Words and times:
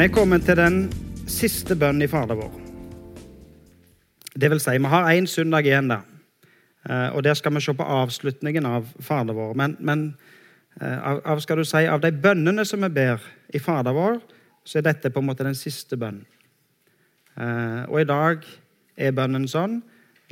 Vi 0.00 0.04
er 0.06 0.12
kommet 0.16 0.46
til 0.48 0.56
den 0.56 0.76
siste 1.28 1.74
bønnen 1.76 2.06
i 2.06 2.06
Fader 2.08 2.38
vår. 2.38 2.52
Det 4.32 4.48
vil 4.48 4.62
si, 4.64 4.72
vi 4.80 4.88
har 4.88 5.10
én 5.12 5.26
søndag 5.28 5.66
igjen 5.68 5.90
der. 5.92 6.06
Eh, 6.88 7.16
og 7.16 7.24
Der 7.24 7.34
skal 7.34 7.54
vi 7.54 7.60
se 7.60 7.74
på 7.74 7.84
avslutningen 7.84 8.66
av 8.66 8.86
Fader 9.00 9.36
vår. 9.36 9.52
Men, 9.54 9.76
men 9.80 10.16
eh, 10.80 11.08
av, 11.08 11.20
av, 11.24 11.40
skal 11.44 11.60
du 11.60 11.64
si, 11.64 11.84
av 11.84 12.00
de 12.00 12.12
bønnene 12.12 12.64
som 12.64 12.80
vi 12.80 12.88
ber 12.88 13.20
i 13.52 13.58
Fader 13.58 13.92
vår, 13.92 14.16
så 14.64 14.78
er 14.78 14.88
dette 14.88 15.10
på 15.10 15.20
en 15.20 15.26
måte 15.26 15.44
den 15.44 15.54
siste 15.54 16.00
bønnen. 16.00 16.24
Eh, 17.36 17.84
og 17.84 18.00
i 18.00 18.08
dag 18.08 18.48
er 18.96 19.12
bønnen 19.12 19.48
sånn 19.48 19.82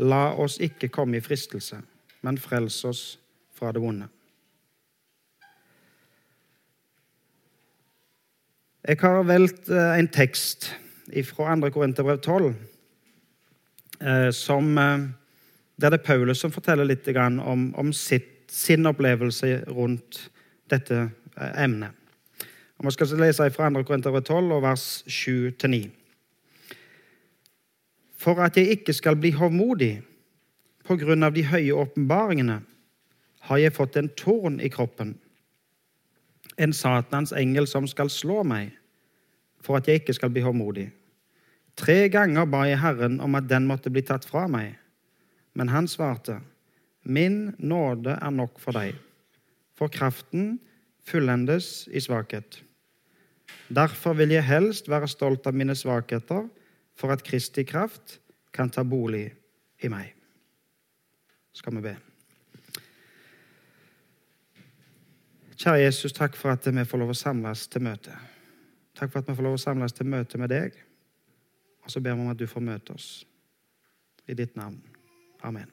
La 0.00 0.30
oss 0.32 0.56
ikke 0.64 0.88
komme 0.88 1.20
i 1.20 1.20
fristelse, 1.20 1.82
men 2.22 2.40
frels 2.40 2.84
oss 2.88 3.18
fra 3.52 3.76
det 3.76 3.84
vonde. 3.84 4.08
Jeg 8.88 8.96
har 9.00 9.22
valgt 9.28 9.68
en 9.68 10.08
tekst 10.08 10.70
fra 11.28 11.54
2. 11.60 11.70
Korinterbrev 11.70 12.20
12 12.24 12.54
som 14.32 14.78
der 15.80 15.90
det 15.90 16.00
er 16.00 16.04
Paulus 16.06 16.40
som 16.42 16.50
forteller 16.50 16.84
litt 16.84 17.06
om, 17.16 17.74
om 17.74 17.92
sitt, 17.92 18.50
sin 18.50 18.86
opplevelse 18.86 19.64
rundt 19.68 20.30
dette 20.70 21.10
eh, 21.36 21.62
emnet. 21.64 21.90
Og 22.78 22.86
Vi 22.86 22.90
skal 22.90 23.18
lese 23.18 23.50
fra 23.50 23.70
2. 23.70 23.82
Korinterbrev 23.84 24.22
12, 24.22 24.62
vers 24.62 25.04
7-9. 25.06 25.88
For 28.18 28.40
at 28.42 28.56
jeg 28.56 28.68
ikke 28.68 28.92
skal 28.92 29.16
bli 29.16 29.30
hovmodig 29.30 30.02
på 30.84 30.96
grunn 30.96 31.22
av 31.22 31.34
de 31.34 31.44
høye 31.46 31.74
åpenbaringene, 31.74 32.60
har 33.40 33.58
jeg 33.58 33.72
fått 33.72 33.96
en 33.96 34.10
tårn 34.18 34.58
i 34.60 34.68
kroppen, 34.68 35.14
en 36.58 36.74
Satans 36.74 37.32
engel 37.32 37.66
som 37.70 37.86
skal 37.86 38.10
slå 38.10 38.42
meg, 38.46 38.74
for 39.62 39.78
at 39.78 39.88
jeg 39.88 40.02
ikke 40.02 40.16
skal 40.16 40.32
bli 40.34 40.42
håndmodig. 40.44 40.88
Tre 41.78 42.08
ganger 42.10 42.46
ba 42.50 42.64
jeg 42.66 42.80
Herren 42.82 43.20
om 43.22 43.36
at 43.38 43.46
den 43.50 43.68
måtte 43.70 43.90
bli 43.94 44.02
tatt 44.02 44.26
fra 44.26 44.46
meg. 44.50 44.74
Men 45.54 45.70
han 45.70 45.88
svarte, 45.90 46.40
Min 47.02 47.54
nåde 47.58 48.18
er 48.20 48.34
nok 48.34 48.58
for 48.60 48.76
deg, 48.76 48.98
for 49.78 49.88
kraften 49.88 50.58
fullendes 51.06 51.88
i 51.88 52.02
svakhet. 52.02 52.60
Derfor 53.72 54.18
vil 54.18 54.34
jeg 54.34 54.44
helst 54.44 54.90
være 54.90 55.08
stolt 55.08 55.46
av 55.46 55.56
mine 55.56 55.76
svakheter, 55.78 56.48
for 56.98 57.14
at 57.14 57.22
Kristi 57.24 57.64
kraft 57.64 58.18
kan 58.52 58.70
ta 58.70 58.82
bolig 58.82 59.30
i 59.82 59.88
meg. 59.92 60.12
Skal 61.54 61.78
vi 61.78 61.88
be. 61.88 62.07
Kjære 65.58 65.80
Jesus, 65.82 66.12
takk 66.12 66.36
for 66.38 66.54
at 66.54 66.66
vi 66.70 66.84
får 66.86 67.00
lov 67.00 67.08
å 67.10 67.18
samles 67.18 67.64
til 67.66 67.82
møte. 67.82 68.12
Takk 68.94 69.10
for 69.10 69.18
at 69.18 69.26
vi 69.26 69.34
får 69.34 69.42
lov 69.42 69.56
å 69.56 69.62
samles 69.62 69.96
til 69.96 70.06
møte 70.06 70.38
med 70.38 70.52
deg. 70.54 70.76
Og 71.82 71.90
så 71.90 72.02
ber 72.04 72.14
vi 72.14 72.22
om 72.22 72.30
at 72.30 72.38
du 72.38 72.46
får 72.46 72.62
møte 72.62 72.94
oss. 72.94 73.08
I 74.28 74.36
ditt 74.38 74.54
navn. 74.56 74.78
Amen. 75.42 75.66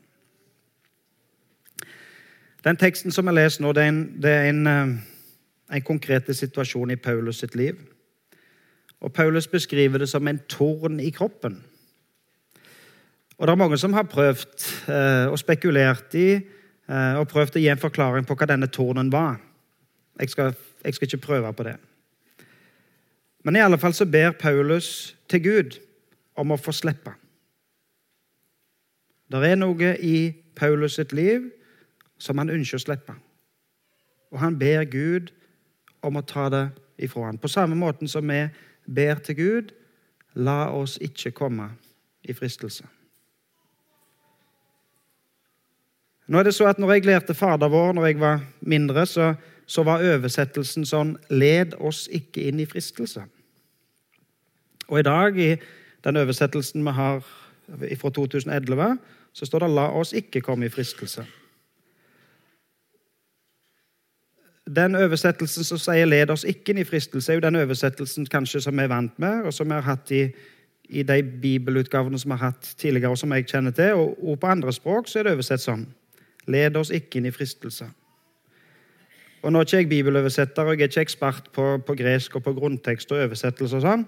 Den 2.66 2.82
teksten 2.82 3.14
som 3.14 3.30
jeg 3.30 3.38
leser 3.38 3.62
nå, 3.62 3.76
det 3.78 3.84
er 3.84 3.92
en, 3.92 4.02
det 4.22 4.32
er 4.34 4.50
en, 4.50 4.68
eh, 4.68 4.96
en 5.78 5.86
konkret 5.86 6.34
situasjon 6.34 6.96
i 6.96 6.98
Paulus 6.98 7.44
sitt 7.44 7.54
liv. 7.56 7.78
Og 9.06 9.14
Paulus 9.14 9.46
beskriver 9.48 10.02
det 10.02 10.10
som 10.10 10.28
en 10.28 10.42
torn 10.50 10.98
i 11.00 11.12
kroppen. 11.14 11.60
Og 13.38 13.46
det 13.46 13.52
er 13.54 13.62
mange 13.62 13.78
som 13.78 13.94
har 13.94 14.10
prøvd 14.10 14.70
eh, 14.90 15.28
og 15.30 15.38
spekulert 15.38 16.16
i 16.18 16.30
eh, 16.40 17.20
og 17.20 17.28
prøvd 17.30 17.60
å 17.60 17.62
gi 17.62 17.70
en 17.70 17.86
forklaring 17.86 18.26
på 18.26 18.34
hva 18.40 18.50
denne 18.50 18.72
tornen 18.74 19.14
var. 19.14 19.44
Jeg 20.20 20.30
skal, 20.30 20.56
jeg 20.84 20.94
skal 20.94 21.08
ikke 21.08 21.28
prøve 21.28 21.54
på 21.54 21.64
det. 21.64 21.76
Men 23.44 23.56
i 23.56 23.62
alle 23.62 23.78
fall 23.78 23.94
så 23.94 24.06
ber 24.06 24.32
Paulus 24.32 25.16
til 25.30 25.44
Gud 25.44 25.78
om 26.36 26.52
å 26.52 26.60
få 26.60 26.74
slippe. 26.74 27.14
Det 29.32 29.42
er 29.44 29.58
noe 29.58 29.96
i 30.00 30.18
Paulus 30.56 30.98
sitt 31.00 31.14
liv 31.14 31.50
som 32.22 32.40
han 32.40 32.54
ønsker 32.54 32.80
å 32.80 32.86
slippe. 32.86 33.16
Og 34.32 34.40
han 34.42 34.58
ber 34.60 34.86
Gud 34.90 35.32
om 36.06 36.18
å 36.18 36.26
ta 36.26 36.48
det 36.54 36.66
ifra 37.02 37.30
ham. 37.30 37.38
På 37.38 37.52
samme 37.52 37.76
måte 37.78 38.08
som 38.08 38.28
vi 38.30 38.46
ber 38.86 39.22
til 39.26 39.40
Gud 39.40 39.74
la 40.36 40.70
oss 40.76 40.98
ikke 41.02 41.34
komme 41.36 41.70
i 42.26 42.34
fristelse. 42.36 42.86
Nå 46.26 46.40
er 46.40 46.48
det 46.48 46.56
så 46.58 46.66
at 46.70 46.80
når 46.82 46.96
jeg 46.96 47.06
lærte 47.06 47.36
Fader 47.38 47.70
vår 47.70 47.94
når 47.94 48.08
jeg 48.10 48.20
var 48.20 48.42
mindre, 48.66 49.06
så, 49.06 49.34
så 49.66 49.84
var 49.84 50.04
oversettelsen 50.04 50.86
sånn 50.86 51.16
Led 51.30 51.74
oss 51.80 52.06
ikke 52.14 52.46
inn 52.50 52.60
i 52.62 52.68
fristelse. 52.70 53.26
Og 54.88 55.00
i 55.00 55.06
dag, 55.06 55.38
i 55.38 55.56
den 56.06 56.18
oversettelsen 56.22 56.86
vi 56.86 56.94
har 56.94 57.24
fra 57.98 58.10
2011, 58.10 58.98
så 59.34 59.46
står 59.46 59.60
det 59.60 59.70
'la 59.70 59.88
oss 59.90 60.14
ikke 60.14 60.42
komme 60.42 60.66
i 60.66 60.70
fristelse'. 60.70 61.26
Den 64.76 64.96
oversettelsen 64.96 65.64
som 65.64 65.78
sier 65.78 66.06
'led 66.06 66.30
oss 66.30 66.44
ikke 66.44 66.70
inn 66.70 66.78
i 66.78 66.84
fristelse', 66.84 67.32
er 67.32 67.34
jo 67.34 67.40
den 67.40 67.56
oversettelsen 67.56 68.26
kanskje 68.26 68.62
som 68.62 68.78
vi 68.78 68.84
er 68.84 68.88
vant 68.88 69.20
med, 69.20 69.44
og 69.44 69.54
som 69.54 69.68
vi 69.68 69.74
har 69.74 69.82
hatt 69.82 70.12
i, 70.12 70.32
i 70.90 71.04
de 71.04 71.24
bibelutgavene 71.24 72.20
som 72.20 72.32
vi 72.32 72.38
har 72.38 72.46
hatt 72.46 72.76
tidligere, 72.78 73.10
og 73.10 73.18
som 73.18 73.32
jeg 73.32 73.46
kjenner 73.46 73.72
til. 73.72 73.94
Og, 73.94 74.30
og 74.30 74.40
på 74.40 74.48
andre 74.48 74.74
språk 74.74 75.08
så 75.08 75.20
er 75.20 75.24
det 75.24 75.32
oversett 75.32 75.62
sånn 75.62 75.88
'Led 76.48 76.76
oss 76.76 76.90
ikke 76.90 77.18
inn 77.18 77.26
i 77.26 77.32
fristelse'. 77.32 78.05
Og 79.46 79.54
Nå 79.54 79.62
er 79.62 79.68
ikke 79.68 79.78
jeg 79.78 79.90
bibeloversetter, 79.90 80.66
og 80.66 80.74
jeg 80.74 80.88
er 80.88 80.90
ikke 80.90 81.02
ekspert 81.06 81.50
på, 81.54 81.66
på 81.86 81.96
gresk 81.96 82.36
og 82.36 82.44
på 82.44 82.54
grunntekst 82.58 83.12
og 83.14 83.20
oversettelse. 83.28 83.78
og 83.78 83.84
sånn, 83.84 84.06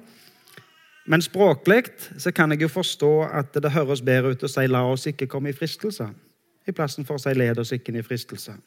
men 1.07 1.21
språklig 1.21 1.83
så 2.17 2.33
kan 2.33 2.51
jeg 2.51 2.65
jo 2.65 2.67
forstå 2.67 3.11
at 3.29 3.53
det 3.53 3.71
høres 3.71 4.01
bedre 4.01 4.33
ut 4.33 4.43
å 4.43 4.49
si 4.49 4.65
'la 4.67 4.81
oss 4.91 5.05
ikke 5.07 5.27
komme 5.27 5.49
i 5.49 5.53
fristelse', 5.53 6.09
i 6.67 6.71
plassen 6.71 7.05
for 7.05 7.15
å 7.15 7.21
si 7.21 7.29
'led 7.29 7.59
oss 7.59 7.71
ikke 7.71 7.93
inn 7.93 7.99
i 7.99 8.07
fristelse'. 8.07 8.57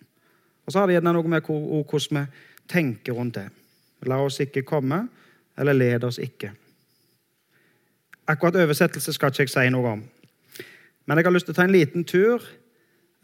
Og 0.67 0.73
så 0.73 0.79
har 0.79 0.87
det 0.87 0.95
gjerne 0.95 1.13
noe 1.13 1.29
med 1.29 1.43
hvordan 1.43 2.21
vi 2.21 2.27
tenker 2.69 3.13
rundt 3.13 3.35
det. 3.35 3.49
La 4.07 4.23
oss 4.25 4.41
ikke 4.41 4.63
komme, 4.63 5.09
eller 5.59 5.73
led 5.73 6.05
oss 6.05 6.19
ikke. 6.19 6.53
Akkurat 8.29 8.57
oversettelse 8.57 9.13
skal 9.13 9.31
ikke 9.31 9.43
jeg 9.43 9.49
si 9.49 9.71
noe 9.71 9.93
om. 9.93 10.05
Men 11.07 11.19
jeg 11.19 11.27
har 11.27 11.33
lyst 11.33 11.47
til 11.47 11.53
å 11.53 11.57
ta 11.57 11.65
en 11.65 11.73
liten 11.73 12.05
tur 12.05 12.39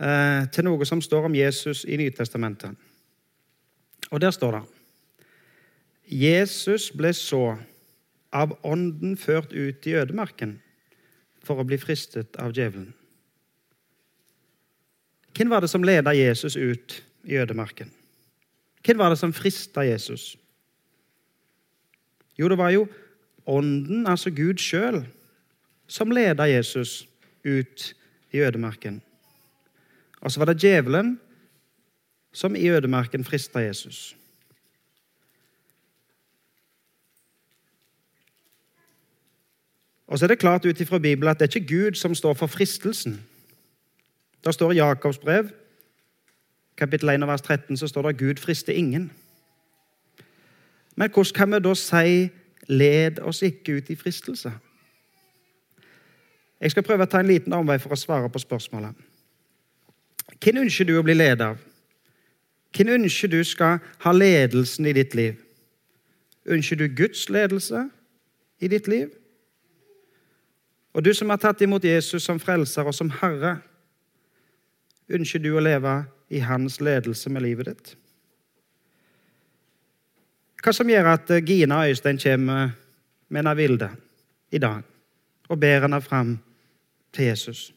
eh, 0.00 0.48
til 0.52 0.64
noe 0.64 0.84
som 0.84 1.00
står 1.00 1.24
om 1.24 1.34
Jesus 1.34 1.84
i 1.84 1.96
Nytestamentet. 1.96 2.74
Og 4.10 4.20
der 4.20 4.30
står 4.30 4.58
det 4.58 4.64
Jesus 6.06 6.90
ble 6.94 7.10
så 7.16 7.56
av 8.36 8.54
Ånden 8.66 9.16
ført 9.18 9.52
ut 9.52 9.86
i 9.86 9.96
ødemarken 9.98 10.60
for 11.42 11.58
å 11.58 11.66
bli 11.66 11.78
fristet 11.78 12.36
av 12.42 12.54
djevelen. 12.54 12.92
Hvem 15.36 15.50
var 15.50 15.62
det 15.62 15.70
som 15.70 15.84
leda 15.84 16.14
Jesus 16.16 16.56
ut 16.56 17.00
i 17.26 17.36
ødemarken? 17.36 17.90
Hvem 18.86 18.98
var 18.98 19.10
det 19.10 19.18
som 19.20 19.34
frista 19.34 19.84
Jesus? 19.84 20.36
Jo, 22.38 22.48
det 22.48 22.58
var 22.58 22.70
jo 22.70 22.86
Ånden, 23.46 24.06
altså 24.10 24.30
Gud 24.34 24.58
sjøl, 24.58 25.04
som 25.86 26.10
leda 26.10 26.48
Jesus 26.50 27.04
ut 27.46 27.92
i 28.34 28.40
ødemarken. 28.42 28.98
Og 30.20 30.32
så 30.32 30.40
var 30.42 30.50
det 30.50 30.62
djevelen 30.64 31.12
som 32.36 32.56
i 32.56 32.68
ødemarken 32.68 33.24
frista 33.24 33.58
Jesus. 33.58 34.16
Og 40.06 40.18
så 40.18 40.24
er 40.24 40.28
det 40.28 40.38
klart 40.38 40.66
ut 40.66 40.80
ifra 40.80 40.98
Bibelen 40.98 41.30
at 41.30 41.40
det 41.40 41.48
er 41.48 41.60
ikke 41.60 41.76
Gud 41.76 41.94
som 41.94 42.14
står 42.14 42.34
for 42.34 42.46
fristelsen. 42.46 43.22
Der 44.44 44.50
står 44.50 44.72
i 44.72 44.76
Jakobs 44.76 45.18
brev, 45.18 45.48
kapittel 46.76 47.08
1, 47.08 47.26
vers 47.26 47.40
13, 47.40 47.76
så 47.76 47.88
står 47.88 48.02
det 48.02 48.08
at 48.08 48.16
'Gud 48.16 48.36
frister 48.36 48.72
ingen'. 48.72 49.10
Men 50.96 51.10
hvordan 51.10 51.32
kan 51.34 51.52
vi 51.52 51.58
da 51.58 51.74
si 51.74 52.30
'led 52.68 53.18
oss 53.18 53.42
ikke 53.42 53.72
ut 53.72 53.90
i 53.90 53.96
fristelse'? 53.96 54.52
Jeg 56.60 56.70
skal 56.70 56.82
prøve 56.82 57.02
å 57.02 57.06
ta 57.06 57.20
en 57.20 57.26
liten 57.26 57.52
omvei 57.52 57.78
for 57.78 57.90
å 57.90 57.96
svare 57.96 58.30
på 58.30 58.38
spørsmålet. 58.38 58.94
Hvem 60.44 60.56
ønsker 60.56 60.84
du 60.84 60.98
å 60.98 61.02
bli 61.02 61.14
ledet 61.14 61.40
av? 61.40 61.58
Hvem 62.76 62.88
ønsker 62.88 63.28
du 63.32 63.40
skal 63.44 63.78
ha 64.04 64.12
ledelsen 64.12 64.86
i 64.86 64.92
ditt 64.92 65.14
liv? 65.14 65.38
Ønsker 66.46 66.76
du 66.76 66.88
Guds 66.92 67.28
ledelse 67.32 67.88
i 68.60 68.68
ditt 68.68 68.88
liv? 68.88 69.08
Og 70.92 71.04
du 71.04 71.12
som 71.14 71.30
har 71.32 71.40
tatt 71.40 71.60
imot 71.64 71.84
Jesus 71.84 72.24
som 72.24 72.40
frelser 72.40 72.84
og 72.88 72.94
som 72.94 73.10
herre, 73.20 73.58
ønsker 75.08 75.40
du 75.40 75.54
å 75.56 75.62
leve 75.64 76.02
i 76.28 76.40
hans 76.44 76.80
ledelse 76.80 77.32
med 77.32 77.44
livet 77.46 77.70
ditt? 77.70 77.94
Hva 80.62 80.72
som 80.74 80.88
gjør 80.90 81.12
at 81.12 81.30
Gina 81.46 81.80
og 81.80 81.92
Øystein 81.92 82.18
kommer 82.18 82.72
med 83.28 83.40
en 83.40 83.52
avilde 83.52 83.90
i 84.50 84.58
dag 84.58 84.82
og 85.48 85.60
ber 85.62 85.84
henne 85.86 86.00
fram 86.02 86.36
til 87.14 87.30
Jesus? 87.30 87.72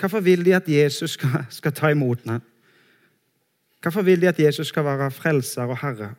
Hvorfor 0.00 0.20
vil 0.24 0.44
de 0.44 0.54
at 0.56 0.68
Jesus 0.68 1.18
skal, 1.18 1.44
skal 1.50 1.76
ta 1.76 1.90
imot 1.92 2.24
henne? 2.24 2.40
Hvorfor 3.82 4.02
vil 4.02 4.20
de 4.20 4.28
at 4.28 4.40
Jesus 4.40 4.68
skal 4.68 4.84
være 4.84 5.10
frelser 5.10 5.62
og 5.62 5.78
herre? 5.80 6.14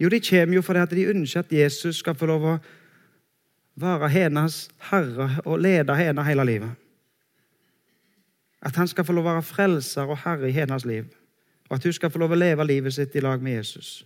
Jo, 0.00 0.08
de 0.08 0.20
kommer 0.20 0.54
jo 0.54 0.62
fordi 0.62 0.78
at 0.78 0.90
de 0.90 1.04
ønsker 1.04 1.40
at 1.40 1.52
Jesus 1.52 1.96
skal 1.96 2.14
få 2.14 2.26
lov 2.26 2.44
å 2.44 2.58
være 3.78 4.08
hennes 4.08 4.68
herre 4.90 5.30
og 5.44 5.58
lede 5.58 5.94
henne 5.96 6.24
hele 6.24 6.44
livet. 6.44 6.70
At 8.62 8.76
han 8.76 8.88
skal 8.88 9.04
få 9.04 9.14
lov 9.14 9.26
å 9.26 9.32
være 9.32 9.46
frelser 9.46 10.10
og 10.10 10.18
herre 10.24 10.50
i 10.50 10.54
hennes 10.54 10.84
liv. 10.84 11.06
Og 11.68 11.76
at 11.76 11.84
hun 11.84 11.92
skal 11.92 12.10
få 12.10 12.18
lov 12.18 12.34
å 12.34 12.38
leve 12.38 12.66
livet 12.66 12.94
sitt 12.94 13.14
i 13.14 13.22
lag 13.22 13.42
med 13.42 13.58
Jesus. 13.58 14.04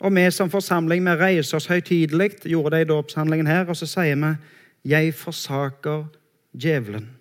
Og 0.00 0.14
vi 0.14 0.30
som 0.30 0.50
forsamling 0.50 1.02
vi 1.04 1.14
reiser 1.18 1.58
oss 1.58 1.66
høytidelig, 1.66 2.30
gjorde 2.46 2.76
det 2.76 2.86
i 2.86 2.90
dåpshandlingen 2.90 3.46
her, 3.50 3.66
og 3.66 3.76
så 3.76 3.86
sier 3.86 4.14
vi 4.14 4.36
'Jeg 4.84 5.14
forsaker 5.14 6.06
djevelen'. 6.54 7.17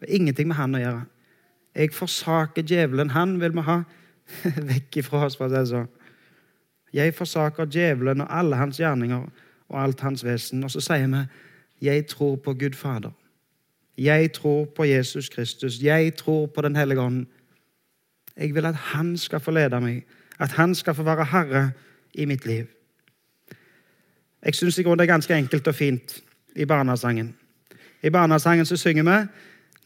Det 0.00 0.08
er 0.08 0.16
ingenting 0.16 0.48
med 0.48 0.56
han 0.56 0.74
å 0.74 0.80
gjøre. 0.80 1.04
Jeg 1.76 1.92
forsaker 1.92 2.62
djevelen. 2.62 3.10
Han 3.10 3.40
vil 3.40 3.52
vi 3.56 3.64
ha 3.66 3.82
vekk 4.70 5.02
ifra 5.02 5.26
oss, 5.26 5.36
for 5.36 5.48
å 5.48 5.52
det 5.52 5.66
sånn. 5.70 5.88
Jeg 6.96 7.14
forsaker 7.16 7.68
djevelen 7.68 8.24
og 8.24 8.32
alle 8.32 8.56
hans 8.56 8.80
gjerninger 8.80 9.26
og 9.68 9.78
alt 9.80 10.00
hans 10.00 10.24
vesen. 10.24 10.64
Og 10.64 10.70
så 10.70 10.80
sier 10.80 11.06
vi 11.06 11.26
'Jeg 11.86 12.06
tror 12.06 12.36
på 12.36 12.54
Gud 12.54 12.74
Fader'. 12.74 13.12
Jeg 13.98 14.32
tror 14.32 14.64
på 14.64 14.84
Jesus 14.84 15.28
Kristus. 15.28 15.82
Jeg 15.82 16.16
tror 16.16 16.46
på 16.46 16.62
Den 16.62 16.76
hellige 16.76 17.00
ånd. 17.00 17.26
Jeg 18.36 18.54
vil 18.54 18.66
at 18.66 18.74
Han 18.74 19.16
skal 19.16 19.40
få 19.40 19.50
lede 19.50 19.80
meg, 19.80 20.04
at 20.38 20.50
Han 20.50 20.74
skal 20.74 20.94
få 20.94 21.02
være 21.02 21.24
herre 21.24 21.72
i 22.14 22.24
mitt 22.24 22.46
liv. 22.46 22.66
Jeg 24.44 24.54
syns 24.54 24.76
det 24.76 24.86
er 24.86 25.06
ganske 25.06 25.34
enkelt 25.34 25.68
og 25.68 25.74
fint 25.74 26.22
i 26.56 26.64
barnesangen. 26.64 27.36
I 28.02 28.10
barnesangen 28.10 28.66
så 28.66 28.76
synger 28.76 29.02
vi 29.02 29.28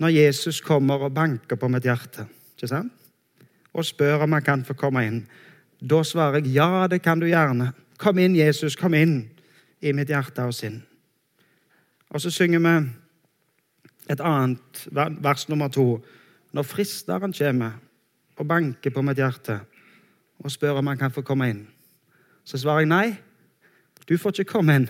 når 0.01 0.15
Jesus 0.15 0.61
kommer 0.65 1.05
og 1.05 1.15
banker 1.15 1.61
på 1.61 1.69
mitt 1.69 1.85
hjerte 1.85 2.27
ikke 2.57 2.71
sant? 2.71 2.97
og 3.71 3.87
spør 3.87 4.25
om 4.25 4.33
han 4.35 4.43
kan 4.43 4.65
få 4.67 4.75
komme 4.75 5.05
inn. 5.07 5.21
Da 5.81 6.03
svarer 6.03 6.41
jeg 6.41 6.57
ja, 6.57 6.89
det 6.91 7.03
kan 7.03 7.21
du 7.21 7.29
gjerne. 7.29 7.71
Kom 7.99 8.19
inn, 8.19 8.35
Jesus, 8.37 8.77
kom 8.77 8.95
inn 8.99 9.31
i 9.81 9.93
mitt 9.95 10.11
hjerte 10.11 10.43
og 10.43 10.55
sinn. 10.57 10.81
Og 12.11 12.21
så 12.21 12.33
synger 12.35 12.59
vi 12.65 12.75
et 14.11 14.21
annet 14.21 14.83
vers 14.91 15.49
nummer 15.49 15.71
to. 15.71 16.01
Når 16.53 16.67
fristeren 16.67 17.33
kommer 17.33 17.79
og 18.37 18.49
banker 18.49 18.91
på 18.91 19.03
mitt 19.07 19.21
hjerte 19.23 19.61
og 20.41 20.51
spør 20.51 20.81
om 20.81 20.91
han 20.91 20.99
kan 20.99 21.15
få 21.15 21.23
komme 21.23 21.51
inn, 21.53 21.67
så 22.45 22.59
svarer 22.59 22.83
jeg 22.83 22.91
nei. 22.91 23.09
Du 24.09 24.17
får 24.19 24.41
ikke 24.41 24.57
komme 24.57 24.75
inn, 24.81 24.89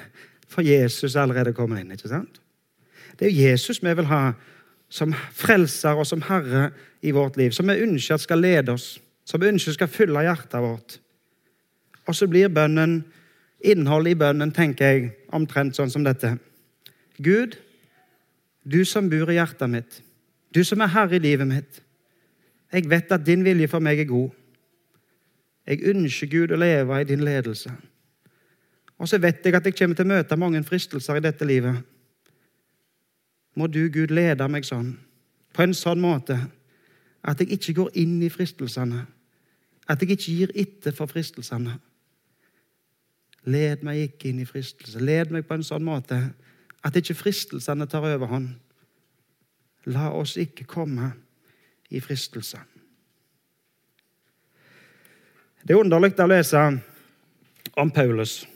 for 0.49 0.65
Jesus 0.65 1.15
er 1.15 1.27
allerede 1.27 1.53
kommet 1.53 1.83
inn. 1.83 1.93
ikke 1.93 2.09
sant? 2.09 2.41
Det 3.19 3.29
er 3.29 3.51
Jesus 3.51 3.83
vi 3.83 3.93
vil 3.93 4.09
ha 4.09 4.33
som 4.91 5.15
frelser 5.15 5.99
og 5.99 6.07
som 6.09 6.23
herre 6.27 6.71
i 7.03 7.13
vårt 7.15 7.39
liv, 7.39 7.55
som 7.55 7.71
vi 7.71 7.79
ønsker 7.85 8.17
at 8.17 8.25
skal 8.25 8.43
lede 8.43 8.75
oss, 8.75 8.99
som 9.25 9.41
vi 9.41 9.49
ønsker 9.49 9.77
skal 9.77 9.91
fylle 9.91 10.25
hjertet 10.27 10.61
vårt. 10.61 10.99
Og 12.09 12.17
så 12.17 12.27
blir 12.27 12.51
bønnen, 12.51 13.01
innholdet 13.61 14.17
i 14.17 14.19
bønnen, 14.19 14.53
tenker 14.53 14.91
jeg, 14.91 15.11
omtrent 15.37 15.79
sånn 15.79 15.93
som 15.93 16.05
dette. 16.05 16.35
Gud, 17.23 17.55
du 18.65 18.83
som 18.89 19.09
bor 19.13 19.31
i 19.31 19.39
hjertet 19.39 19.71
mitt, 19.71 20.01
du 20.51 20.65
som 20.67 20.83
er 20.83 20.91
herre 20.91 21.21
i 21.21 21.23
livet 21.23 21.47
mitt. 21.47 21.81
Jeg 22.73 22.91
vet 22.91 23.13
at 23.15 23.25
din 23.27 23.45
vilje 23.47 23.69
for 23.71 23.83
meg 23.83 24.03
er 24.03 24.11
god. 24.11 24.35
Jeg 25.71 25.87
ønsker 25.93 26.31
Gud 26.31 26.53
å 26.55 26.59
leve 26.59 26.99
i 26.99 27.07
din 27.07 27.23
ledelse. 27.23 27.71
Og 28.99 29.09
så 29.09 29.19
vet 29.23 29.45
jeg 29.45 29.55
at 29.57 29.67
jeg 29.67 29.77
kommer 29.79 29.97
til 29.97 30.07
å 30.07 30.13
møte 30.13 30.39
mange 30.39 30.63
fristelser 30.67 31.19
i 31.19 31.25
dette 31.25 31.47
livet. 31.47 31.79
Må 33.55 33.67
du, 33.67 33.89
Gud, 33.93 34.13
lede 34.15 34.47
meg 34.49 34.67
sånn, 34.67 34.95
på 35.53 35.65
en 35.65 35.75
sånn 35.75 36.01
måte 36.03 36.39
at 37.27 37.41
jeg 37.43 37.53
ikke 37.57 37.75
går 37.77 37.97
inn 38.01 38.21
i 38.23 38.31
fristelsene. 38.33 39.05
At 39.91 40.01
jeg 40.01 40.15
ikke 40.15 40.35
gir 40.37 40.53
etter 40.59 40.95
for 40.97 41.11
fristelsene. 41.11 41.75
Led 43.51 43.83
meg 43.85 44.05
ikke 44.05 44.31
inn 44.31 44.43
i 44.45 44.49
fristelse. 44.49 45.01
Led 45.03 45.33
meg 45.35 45.47
på 45.49 45.57
en 45.57 45.67
sånn 45.67 45.85
måte 45.85 46.21
at 46.85 46.97
ikke 46.97 47.19
fristelsene 47.19 47.89
tar 47.91 48.07
overhånd. 48.09 48.55
La 49.91 50.11
oss 50.13 50.37
ikke 50.41 50.69
komme 50.69 51.13
i 51.91 52.01
fristelse. 52.05 52.61
Det 55.61 55.75
er 55.75 55.83
underlig 55.83 56.15
å 56.17 56.29
lese 56.29 56.61
om 57.81 57.91
Paulus, 57.93 58.47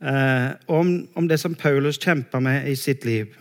eh, 0.00 0.50
om, 0.68 0.90
om, 1.16 1.28
det 1.28 1.38
som 1.40 1.54
Paulus 1.56 1.98
kjemper 2.00 2.42
med 2.44 2.68
i 2.68 2.74
sitt 2.76 3.04
liv. 3.08 3.32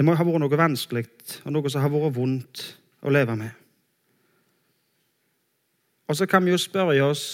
Det 0.00 0.04
må 0.08 0.14
ha 0.16 0.24
vært 0.24 0.40
noe 0.40 0.56
vanskelig 0.56 1.02
og 1.44 1.52
noe 1.52 1.68
som 1.68 1.82
har 1.84 1.90
vært 1.92 2.14
vondt 2.16 2.60
å 3.04 3.10
leve 3.12 3.34
med. 3.36 3.50
Og 6.08 6.16
så 6.16 6.24
kan 6.24 6.40
vi 6.40 6.54
jo 6.54 6.60
spørre 6.62 6.96
oss 7.04 7.24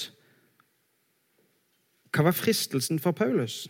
hva 2.10 2.24
var 2.26 2.34
fristelsen 2.34 2.98
for 2.98 3.14
Paulus? 3.14 3.68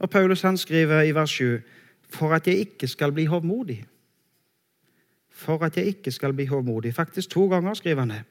Og 0.00 0.08
Paulus 0.08 0.46
han 0.48 0.56
skriver 0.56 1.04
i 1.04 1.12
vers 1.12 1.36
7.: 1.36 1.60
For 2.08 2.32
at 2.32 2.48
jeg 2.48 2.64
ikke 2.64 2.88
skal 2.88 3.12
bli 3.12 3.28
hovmodig. 3.28 3.82
For 5.28 5.60
at 5.60 5.76
jeg 5.76 5.92
ikke 5.92 6.10
skal 6.10 6.32
bli 6.32 6.48
hovmodig. 6.48 6.94
Faktisk 6.94 7.36
to 7.36 7.50
ganger 7.52 7.74
skriver 7.74 8.00
han 8.00 8.16
det. 8.16 8.22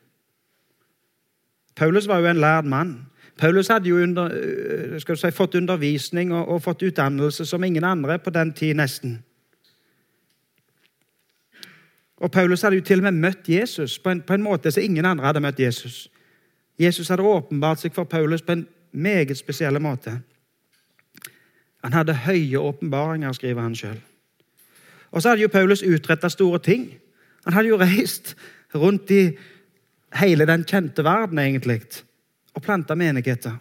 Paulus 1.75 2.07
var 2.07 2.19
jo 2.19 2.25
en 2.25 2.39
lærd 2.39 2.65
mann. 2.65 3.05
Paulus 3.37 3.67
hadde 3.67 3.89
jo 3.89 3.97
under, 3.97 4.29
øh, 4.33 5.17
si, 5.17 5.31
fått 5.31 5.55
undervisning 5.55 6.33
og, 6.33 6.47
og, 6.47 6.61
fått 6.61 6.81
utdannelse 6.81 7.45
som 7.45 7.63
ingen 7.63 7.83
andre 7.83 8.19
på 8.19 8.29
den 8.29 8.53
tid, 8.53 8.73
nesten. 8.73 9.23
Og 12.17 12.31
Paulus 12.31 12.61
hadde 12.61 12.75
jo 12.75 12.81
til 12.81 12.97
og 12.99 13.03
med 13.03 13.11
møtt 13.11 13.49
Jesus 13.49 13.99
på 13.99 14.09
en, 14.09 14.21
på 14.21 14.33
en 14.33 14.43
måte 14.43 14.71
som 14.71 14.83
ingen 14.83 15.05
andre 15.05 15.25
hadde 15.25 15.39
møtt 15.39 15.59
Jesus. 15.59 16.09
Jesus 16.79 17.09
hadde 17.09 17.23
åpenbart 17.23 17.79
seg 17.79 17.93
for 17.93 18.03
Paulus 18.03 18.41
på 18.41 18.51
en 18.51 18.67
meget 18.91 19.37
spesiell 19.37 19.81
måte. 19.81 20.19
Han 21.83 21.93
hadde 21.93 22.13
høye 22.13 22.59
åpenbaringer, 22.59 23.31
skriver 23.31 23.61
han 23.61 23.75
sjøl. 23.75 23.99
Og 25.11 25.21
så 25.21 25.29
hadde 25.29 25.41
jo 25.41 25.47
Paulus 25.47 25.83
utretta 25.83 26.29
store 26.29 26.59
ting. 26.59 26.87
Han 27.45 27.53
hadde 27.53 27.69
jo 27.69 27.79
reist 27.79 28.35
rundt 28.75 29.11
i 29.11 29.37
hele 30.19 30.47
den 30.47 30.63
kjente 30.67 31.03
verden, 31.03 31.39
egentlig, 31.39 31.81
og 32.55 32.63
planta 32.63 32.95
menigheter. 32.95 33.57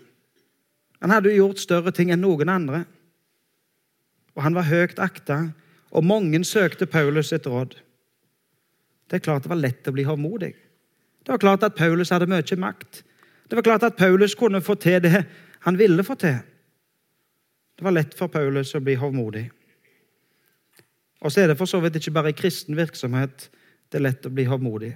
Han 1.02 1.12
hadde 1.12 1.32
jo 1.32 1.44
gjort 1.44 1.62
større 1.62 1.92
ting 1.92 2.12
enn 2.14 2.22
noen 2.24 2.48
andre. 2.48 2.84
Og 4.34 4.42
han 4.46 4.54
var 4.56 4.68
høyt 4.68 5.00
akta, 5.02 5.40
og 5.94 6.06
mange 6.06 6.40
søkte 6.46 6.86
Paulus 6.90 7.30
sitt 7.30 7.46
råd. 7.46 7.76
Det 9.10 9.18
er 9.18 9.24
klart 9.24 9.44
det 9.44 9.52
var 9.52 9.60
lett 9.60 9.90
å 9.90 9.94
bli 9.94 10.06
hovmodig. 10.08 10.54
Det 11.24 11.32
var 11.32 11.42
klart 11.42 11.66
at 11.66 11.76
Paulus 11.76 12.10
hadde 12.12 12.28
mye 12.30 12.56
makt. 12.60 13.02
Det 13.48 13.58
var 13.58 13.66
klart 13.66 13.84
at 13.86 13.96
Paulus 13.96 14.34
kunne 14.34 14.62
få 14.64 14.74
til 14.80 15.02
det 15.04 15.24
han 15.64 15.78
ville 15.78 16.04
få 16.04 16.16
til. 16.20 16.40
Det 17.74 17.84
var 17.84 17.94
lett 17.94 18.14
for 18.16 18.28
Paulus 18.28 18.74
å 18.74 18.82
bli 18.84 18.96
hovmodig. 18.98 19.44
Og 21.24 21.32
så 21.32 21.40
er 21.40 21.50
det 21.50 21.58
for 21.58 21.68
så 21.68 21.80
vidt 21.80 21.96
ikke 22.00 22.14
bare 22.14 22.32
i 22.34 22.36
kristen 22.36 22.76
virksomhet 22.76 23.48
det 23.88 24.00
er 24.00 24.04
lett 24.08 24.26
å 24.26 24.32
bli 24.34 24.44
hovmodig. 24.48 24.92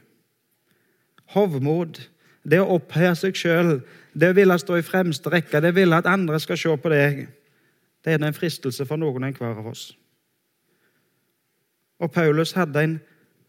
Hovmod, 1.35 2.01
det 2.49 2.61
å 2.63 2.71
opphøye 2.79 3.15
seg 3.19 3.37
sjøl, 3.37 3.79
det 4.19 4.31
å 4.33 4.37
ville 4.37 4.57
stå 4.59 4.79
i 4.79 4.87
fremste 4.87 5.31
rekke, 5.33 5.61
det 5.61 5.75
å 5.75 5.77
ville 5.77 5.99
at 5.99 6.09
andre 6.09 6.41
skal 6.41 6.59
se 6.61 6.77
på 6.81 6.93
deg, 6.93 7.27
det 8.05 8.15
er 8.15 8.25
en 8.25 8.37
fristelse 8.37 8.87
for 8.89 9.01
noen 9.01 9.27
og 9.27 9.29
enhver 9.29 9.59
av 9.61 9.69
oss. 9.73 9.91
Og 11.99 12.13
Paulus 12.15 12.55
hadde 12.57 12.85
en 12.85 12.97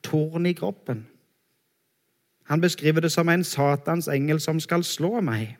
torn 0.03 0.48
i 0.50 0.55
kroppen. 0.57 1.05
Han 2.50 2.62
beskriver 2.62 3.05
det 3.05 3.12
som 3.13 3.29
en 3.29 3.43
Satans 3.43 4.07
engel 4.09 4.39
som 4.41 4.59
skal 4.59 4.83
slå 4.83 5.21
meg. 5.21 5.53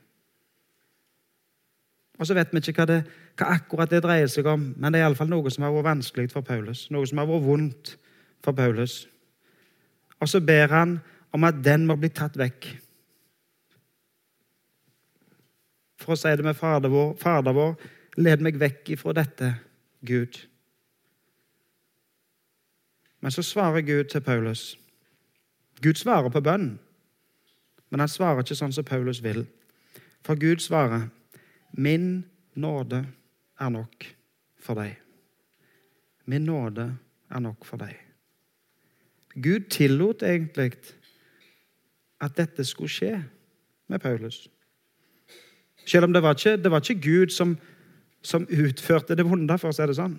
Og 2.20 2.28
så 2.28 2.34
vet 2.36 2.52
vi 2.52 2.60
ikke 2.60 2.82
hva, 2.82 2.88
det, 2.90 3.04
hva 3.38 3.54
akkurat 3.56 3.92
det 3.92 4.02
dreier 4.04 4.28
seg 4.28 4.48
om, 4.50 4.72
men 4.76 4.92
det 4.92 5.00
er 5.00 5.08
iallfall 5.08 5.30
noe 5.30 5.52
som 5.54 5.64
har 5.64 5.76
vært 5.76 5.88
vanskelig 5.88 6.34
for 6.34 6.44
Paulus. 6.44 6.88
Noe 6.92 7.08
som 7.08 7.22
har 7.22 7.30
vært 7.30 7.46
vondt 7.46 7.94
for 8.44 8.58
Paulus. 8.58 9.06
Og 10.20 10.28
så 10.28 10.42
ber 10.44 10.74
han 10.74 10.98
om 11.32 11.46
at 11.48 11.60
den 11.64 11.86
må 11.88 11.98
bli 12.00 12.10
tatt 12.14 12.38
vekk. 12.40 12.68
For 16.00 16.16
å 16.16 16.20
si 16.20 16.32
det 16.36 16.46
med 16.46 16.58
Fader 16.58 16.92
vår, 16.92 17.14
Fader 17.20 17.56
vår, 17.56 17.76
led 18.18 18.44
meg 18.44 18.60
vekk 18.60 18.96
ifra 18.96 19.14
dette, 19.18 19.54
Gud. 20.06 20.40
Men 23.20 23.36
så 23.36 23.44
svarer 23.44 23.84
Gud 23.84 24.10
til 24.12 24.24
Paulus. 24.24 24.78
Gud 25.84 26.00
svarer 26.00 26.32
på 26.32 26.42
bønn, 26.44 26.72
men 27.90 28.04
han 28.04 28.12
svarer 28.12 28.44
ikke 28.44 28.58
sånn 28.58 28.76
som 28.76 28.88
Paulus 28.88 29.22
vil. 29.24 29.44
For 30.26 30.40
Gud 30.40 30.64
svarer 30.64 31.10
Min 31.72 32.26
nåde 32.58 33.04
er 33.60 33.70
nok 33.70 34.08
for 34.58 34.80
deg. 34.80 34.96
Min 36.26 36.48
nåde 36.48 36.88
er 37.30 37.44
nok 37.44 37.66
for 37.66 37.82
deg. 37.82 37.94
Gud 39.38 39.70
tillot 39.70 40.24
egentlig 40.26 40.74
at 42.22 42.38
dette 42.38 42.66
skulle 42.66 42.92
skje 42.92 43.14
med 43.90 44.00
Paulus. 44.00 44.48
Selv 45.86 46.04
om 46.04 46.14
det 46.14 46.24
var 46.24 46.36
ikke, 46.36 46.58
det 46.58 46.72
var 46.72 46.82
ikke 46.82 47.02
Gud 47.02 47.30
som, 47.34 47.58
som, 48.22 48.48
utførte 48.50 49.16
det 49.16 49.26
vonde, 49.26 49.58
for 49.58 49.72
å 49.72 49.76
si 49.76 49.88
det 49.88 49.98
sånn. 49.98 50.18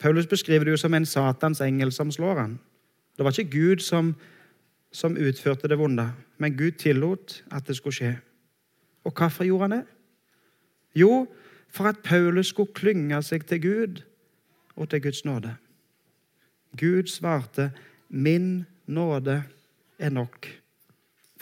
Paulus 0.00 0.26
beskriver 0.26 0.66
det 0.66 0.74
jo 0.74 0.80
som 0.80 0.94
en 0.94 1.06
Satans 1.06 1.60
engel 1.62 1.92
som 1.94 2.10
slår 2.12 2.40
han. 2.40 2.56
Det 3.14 3.24
var 3.24 3.36
ikke 3.36 3.52
Gud 3.52 3.84
som, 3.84 4.14
som 4.92 5.16
utførte 5.16 5.70
det 5.70 5.78
vonde, 5.78 6.08
men 6.38 6.56
Gud 6.58 6.80
tillot 6.82 7.42
at 7.54 7.68
det 7.68 7.76
skulle 7.78 7.94
skje. 7.94 8.14
Og 9.04 9.14
hvorfor 9.14 9.46
gjorde 9.46 9.68
han 9.68 9.76
det? 9.78 9.84
Jo, 10.98 11.26
for 11.68 11.90
at 11.90 12.02
Paulus 12.02 12.50
skulle 12.50 12.74
klynge 12.74 13.22
seg 13.22 13.46
til 13.46 13.62
Gud 13.62 14.02
og 14.74 14.90
til 14.90 15.02
Guds 15.02 15.24
nåde. 15.24 15.54
Gud 16.76 17.06
svarte, 17.06 17.70
'Min 18.10 18.66
nåde 18.86 19.44
er 19.98 20.10
nok 20.10 20.63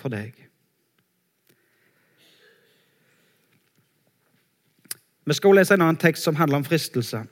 for 0.02 0.12
deg'. 0.12 0.48
Vi 5.26 5.34
skal 5.34 5.54
lese 5.54 5.74
en 5.74 5.82
annen 5.84 5.96
tekst 6.02 6.26
som 6.26 6.36
handler 6.36 6.58
om 6.58 6.64
fristelse. 6.64 7.24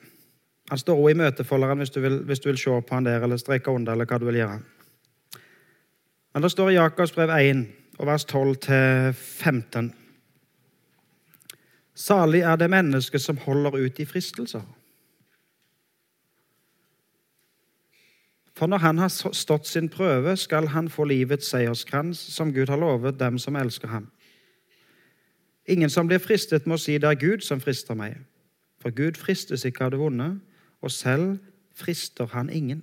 Han 0.70 0.78
står 0.78 0.98
også 0.98 1.10
i 1.10 1.18
møtefolderen 1.18 1.78
hvis 1.82 1.90
du, 1.90 2.00
vil, 2.00 2.20
hvis 2.24 2.40
du 2.40 2.48
vil 2.48 2.58
se 2.58 2.70
på 2.70 2.94
han 2.94 3.04
der, 3.04 3.22
eller 3.22 3.36
streke 3.36 3.70
under, 3.70 3.92
eller 3.92 4.06
hva 4.06 4.18
du 4.18 4.28
vil 4.28 4.38
gjøre. 4.38 4.60
Men 6.34 6.42
det 6.42 6.50
står 6.50 6.70
i 6.70 6.76
Jakobs 6.76 7.12
brev 7.12 7.30
1, 7.34 7.64
og 7.98 8.06
vers 8.06 8.24
12-15. 8.30 9.90
Salig 11.94 12.40
er 12.46 12.56
det 12.56 12.70
mennesket 12.70 13.20
som 13.20 13.40
holder 13.42 13.74
ut 13.76 13.98
i 13.98 14.06
fristelser. 14.06 14.62
For 18.60 18.68
når 18.68 18.82
han 18.82 18.98
har 19.00 19.08
stått 19.32 19.66
sin 19.66 19.88
prøve, 19.88 20.34
skal 20.36 20.66
han 20.74 20.90
få 20.92 21.06
livets 21.08 21.48
seierskrans, 21.48 22.18
som 22.20 22.50
Gud 22.52 22.68
har 22.68 22.76
lovet 22.76 23.16
dem 23.16 23.38
som 23.40 23.56
elsker 23.56 23.88
ham. 23.88 24.10
Ingen 25.64 25.88
som 25.90 26.08
blir 26.10 26.20
fristet, 26.20 26.66
må 26.68 26.76
si 26.76 26.98
det 27.00 27.08
er 27.08 27.16
Gud 27.16 27.40
som 27.40 27.60
frister 27.60 27.96
meg. 27.96 28.18
For 28.82 28.92
Gud 28.92 29.16
fristes 29.16 29.64
ikke 29.64 29.86
av 29.86 29.94
det 29.94 30.00
vonde, 30.02 30.26
og 30.84 30.92
selv 30.92 31.38
frister 31.72 32.28
han 32.34 32.52
ingen. 32.52 32.82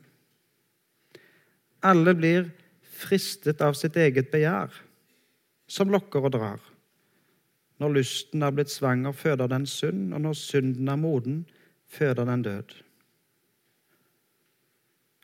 Alle 1.86 2.15
blir 2.17 2.50
fristet 2.81 3.62
av 3.62 3.77
sitt 3.77 4.01
eget 4.01 4.34
begjær, 4.34 4.74
som 5.69 5.93
lokker 5.93 6.25
og 6.25 6.34
drar. 6.39 6.57
Når 7.77 8.00
lysten 8.00 8.41
er 8.41 8.57
blitt 8.57 8.74
svanger, 8.74 9.13
føder 9.13 9.53
den 9.53 9.69
synd, 9.69 10.10
og 10.17 10.25
når 10.25 10.41
synden 10.41 10.89
er 10.89 10.98
moden, 10.98 11.43
føder 11.86 12.25
den 12.25 12.50
død. 12.50 12.79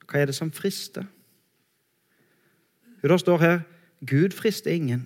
Hva 0.07 0.21
er 0.21 0.29
det 0.29 0.35
som 0.37 0.51
frister? 0.53 1.05
Jo, 3.03 3.09
det 3.11 3.19
står 3.19 3.41
her 3.41 3.57
Gud 4.07 4.35
frister 4.35 4.71
ingen. 4.71 5.05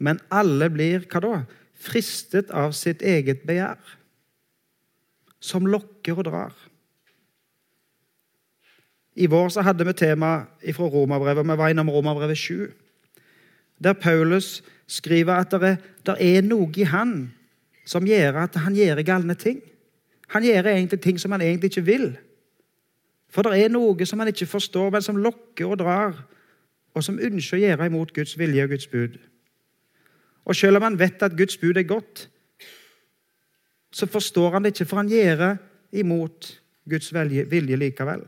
Men 0.00 0.20
alle 0.32 0.70
blir 0.72 1.04
hva 1.08 1.22
da? 1.24 1.34
Fristet 1.80 2.50
av 2.52 2.74
sitt 2.76 3.00
eget 3.00 3.46
begjær, 3.48 3.78
som 5.40 5.68
lokker 5.68 6.18
og 6.20 6.26
drar. 6.28 6.52
I 9.16 9.28
vår 9.28 9.48
så 9.52 9.64
hadde 9.64 9.86
vi 9.88 9.94
tema 9.96 10.32
fra 10.60 10.88
Romerbrevet. 10.92 11.46
Vi 11.48 11.56
var 11.56 11.72
innom 11.72 11.88
Romerbrevet 11.92 12.38
7, 12.38 12.68
der 13.80 13.96
Paulus 13.96 14.60
skriver 14.86 15.40
at 15.40 15.50
det 15.56 15.62
er, 15.68 15.76
det 16.04 16.16
er 16.20 16.44
noe 16.44 16.68
i 16.76 16.84
han 16.88 17.30
som 17.88 18.06
gjør 18.06 18.42
at 18.44 18.58
han 18.60 18.76
gjør 18.76 19.00
galne 19.06 19.36
ting. 19.38 19.60
Han 20.34 20.44
gjør 20.44 20.68
egentlig 20.70 21.00
ting 21.00 21.18
som 21.18 21.32
han 21.32 21.42
egentlig 21.42 21.72
ikke 21.72 21.86
vil. 21.88 22.06
For 23.30 23.46
det 23.46 23.62
er 23.62 23.70
noe 23.70 24.06
som 24.06 24.18
han 24.18 24.30
ikke 24.32 24.48
forstår, 24.50 24.90
men 24.90 25.02
som 25.02 25.18
lokker 25.22 25.70
og 25.70 25.78
drar, 25.78 26.16
og 26.94 27.04
som 27.06 27.20
ønsker 27.22 27.58
å 27.58 27.60
gjøre 27.62 27.86
imot 27.86 28.12
Guds 28.14 28.34
vilje 28.38 28.64
og 28.66 28.72
Guds 28.74 28.88
bud. 28.90 29.18
Og 30.44 30.56
selv 30.56 30.80
om 30.80 30.88
han 30.88 30.98
vet 30.98 31.22
at 31.22 31.36
Guds 31.38 31.56
bud 31.60 31.78
er 31.78 31.86
godt, 31.86 32.26
så 33.92 34.06
forstår 34.06 34.52
han 34.52 34.64
det 34.64 34.74
ikke, 34.74 34.88
for 34.90 35.02
han 35.02 35.10
gjør 35.10 35.56
imot 35.92 36.50
Guds 36.90 37.14
vilje 37.14 37.76
likevel. 37.76 38.26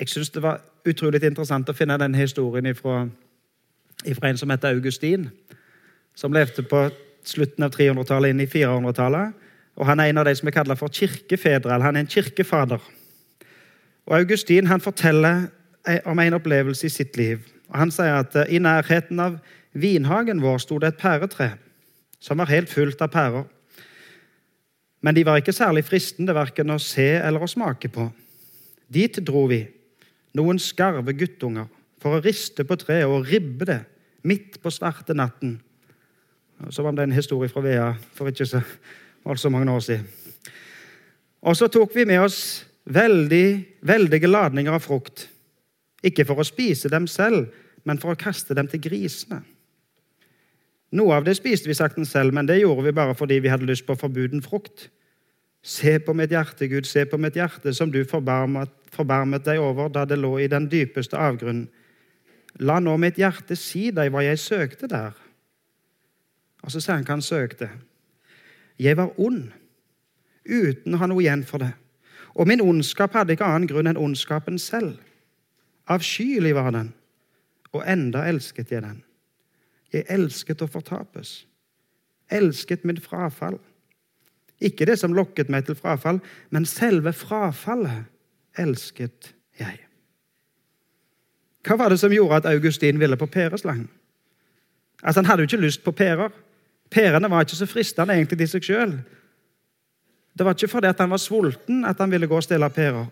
Jeg 0.00 0.08
syns 0.08 0.30
det 0.30 0.42
var 0.42 0.62
utrolig 0.88 1.22
interessant 1.22 1.68
å 1.70 1.76
finne 1.76 1.96
denne 2.00 2.18
historien 2.18 2.74
fra 2.76 3.04
en 4.04 4.40
som 4.40 4.50
heter 4.50 4.74
Augustin, 4.74 5.28
som 6.14 6.32
levde 6.32 6.64
på 6.66 6.88
slutten 7.28 7.64
av 7.66 7.72
300-tallet 7.74 8.34
inn 8.34 8.42
i 8.44 8.50
400-tallet. 8.50 9.34
Og 9.80 9.86
Han 9.88 10.00
er 10.00 10.12
en 10.12 10.20
av 10.22 10.28
de 10.28 10.34
som 10.38 10.48
er 10.48 10.54
kalt 10.54 10.78
for 10.78 10.92
kirkefedre. 10.92 11.72
eller 11.72 11.84
Han 11.84 11.96
er 11.96 12.04
en 12.04 12.14
kirkefader. 12.14 12.80
Og 14.06 14.16
Augustin 14.18 14.66
han 14.66 14.80
forteller 14.80 15.46
om 16.04 16.18
en 16.18 16.36
opplevelse 16.36 16.86
i 16.86 16.92
sitt 16.92 17.16
liv. 17.16 17.40
Og 17.68 17.78
Han 17.78 17.90
sier 17.90 18.20
at 18.20 18.36
i 18.48 18.58
nærheten 18.58 19.20
av 19.20 19.38
vinhagen 19.72 20.42
vår 20.42 20.58
sto 20.62 20.78
det 20.78 20.94
et 20.94 21.00
pæretre 21.00 21.54
som 22.20 22.38
var 22.40 22.48
helt 22.48 22.70
fullt 22.72 23.02
av 23.04 23.10
pærer. 23.12 23.44
Men 25.04 25.14
de 25.14 25.24
var 25.26 25.36
ikke 25.36 25.52
særlig 25.52 25.84
fristende 25.84 26.32
verken 26.32 26.72
å 26.72 26.80
se 26.80 27.18
eller 27.18 27.42
å 27.44 27.50
smake 27.50 27.90
på. 27.92 28.06
Dit 28.88 29.18
dro 29.26 29.44
vi, 29.50 29.60
noen 30.32 30.60
skarve 30.62 31.12
guttunger, 31.12 31.66
for 32.00 32.16
å 32.16 32.22
riste 32.24 32.64
på 32.64 32.76
treet 32.80 33.08
og 33.08 33.28
ribbe 33.28 33.68
det 33.68 33.82
midt 34.24 34.56
på 34.62 34.72
svarte 34.72 35.16
natten. 35.16 35.58
Så 36.70 36.82
var 36.82 36.92
det 36.92 37.08
en 37.08 37.16
historie 37.16 37.50
fra 37.50 37.62
Vea 37.64 37.88
for 38.14 38.30
ikke 38.30 38.46
så, 38.46 38.60
altså 39.26 39.50
mange 39.50 39.72
år 39.72 39.82
siden. 39.84 40.06
Og 41.44 41.56
så 41.56 41.68
tok 41.68 41.92
vi 41.96 42.06
med 42.08 42.22
oss 42.24 42.64
veldig, 42.84 43.46
veldige 43.84 44.30
ladninger 44.30 44.72
av 44.72 44.84
frukt. 44.84 45.28
Ikke 46.04 46.24
for 46.28 46.40
å 46.40 46.46
spise 46.46 46.88
dem 46.92 47.08
selv, 47.08 47.50
men 47.84 48.00
for 48.00 48.12
å 48.12 48.20
kaste 48.20 48.56
dem 48.56 48.68
til 48.70 48.80
grisene. 48.84 49.42
Noe 50.94 51.16
av 51.16 51.24
det 51.26 51.34
spiste 51.36 51.68
vi 51.68 51.76
sakten 51.76 52.06
selv, 52.06 52.34
men 52.36 52.46
det 52.46 52.60
gjorde 52.60 52.86
vi 52.86 52.94
bare 52.94 53.16
fordi 53.18 53.40
vi 53.42 53.50
hadde 53.50 53.66
lyst 53.66 53.86
på 53.86 53.96
forbuden 53.98 54.44
frukt. 54.44 54.88
Se 55.64 55.96
på 55.98 56.14
mitt 56.14 56.32
hjerte, 56.32 56.68
Gud, 56.68 56.86
se 56.86 57.06
på 57.08 57.18
mitt 57.18 57.36
hjerte, 57.40 57.72
som 57.74 57.90
du 57.90 58.02
forbarmet, 58.06 58.70
forbarmet 58.94 59.46
deg 59.46 59.62
over 59.64 59.88
da 59.90 60.04
det 60.06 60.20
lå 60.20 60.36
i 60.38 60.48
den 60.52 60.68
dypeste 60.70 61.18
avgrunnen. 61.18 61.66
La 62.62 62.78
nå 62.78 62.94
mitt 63.00 63.18
hjerte 63.18 63.56
si 63.58 63.88
deg 63.90 64.12
hva 64.14 64.22
jeg 64.22 64.38
søkte 64.38 64.86
der. 64.92 65.16
Og 66.64 66.72
så 66.72 66.80
sier 66.80 66.96
han 66.96 67.04
hva 67.04 67.18
han 67.18 67.24
søkte. 67.24 67.68
Jeg 68.80 68.96
var 68.98 69.14
ond, 69.20 69.52
uten 70.44 70.96
å 70.96 71.00
ha 71.00 71.08
noe 71.10 71.22
igjen 71.22 71.44
for 71.46 71.62
det. 71.62 71.72
Og 72.34 72.48
min 72.50 72.62
ondskap 72.64 73.14
hadde 73.14 73.36
ikke 73.36 73.46
annen 73.46 73.68
grunn 73.70 73.88
enn 73.90 74.00
ondskapen 74.00 74.58
selv. 74.58 74.96
Avskyelig 75.92 76.54
var 76.56 76.72
den, 76.74 76.90
og 77.76 77.84
enda 77.86 78.24
elsket 78.26 78.72
jeg 78.72 78.82
den. 78.82 79.02
Jeg 79.92 80.08
elsket 80.10 80.64
å 80.64 80.70
fortapes. 80.70 81.44
Elsket 82.32 82.86
mitt 82.88 83.02
frafall. 83.04 83.60
Ikke 84.64 84.88
det 84.88 84.96
som 84.98 85.14
lokket 85.14 85.50
meg 85.52 85.68
til 85.68 85.78
frafall, 85.78 86.22
men 86.50 86.66
selve 86.66 87.12
frafallet 87.14 88.08
elsket 88.58 89.34
jeg. 89.60 89.84
Hva 91.64 91.76
var 91.80 91.92
det 91.92 92.00
som 92.00 92.12
gjorde 92.12 92.42
at 92.42 92.48
Augustin 92.50 92.98
ville 93.00 93.16
på 93.16 93.28
pæreslang? 93.30 93.86
Altså, 95.02 95.20
han 95.20 95.28
hadde 95.28 95.44
jo 95.44 95.48
ikke 95.48 95.64
lyst 95.64 95.84
på 95.84 95.92
pærer. 95.92 96.32
Pærene 96.94 97.30
var 97.30 97.42
ikke 97.42 97.58
så 97.58 97.66
fristende 97.66 98.14
egentlig 98.14 98.46
i 98.46 98.50
seg 98.54 98.66
sjøl. 98.66 98.94
Det 100.34 100.46
var 100.46 100.54
ikke 100.54 100.70
fordi 100.70 100.92
han 100.98 101.10
var 101.10 101.22
sulten 101.22 101.84
at 101.84 101.98
han 101.98 102.10
ville 102.10 102.26
gå 102.30 102.38
og 102.38 102.46
stelle 102.46 102.70
pærer. 102.70 103.06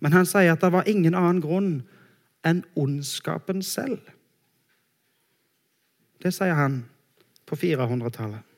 Men 0.00 0.12
han 0.12 0.26
sier 0.26 0.52
at 0.52 0.60
det 0.60 0.72
var 0.72 0.88
ingen 0.90 1.14
annen 1.14 1.40
grunn 1.40 1.74
enn 2.44 2.64
ondskapen 2.76 3.62
selv. 3.62 4.00
Det 6.22 6.32
sier 6.34 6.56
han 6.58 6.82
på 7.46 7.56
400-tallet. 7.58 8.48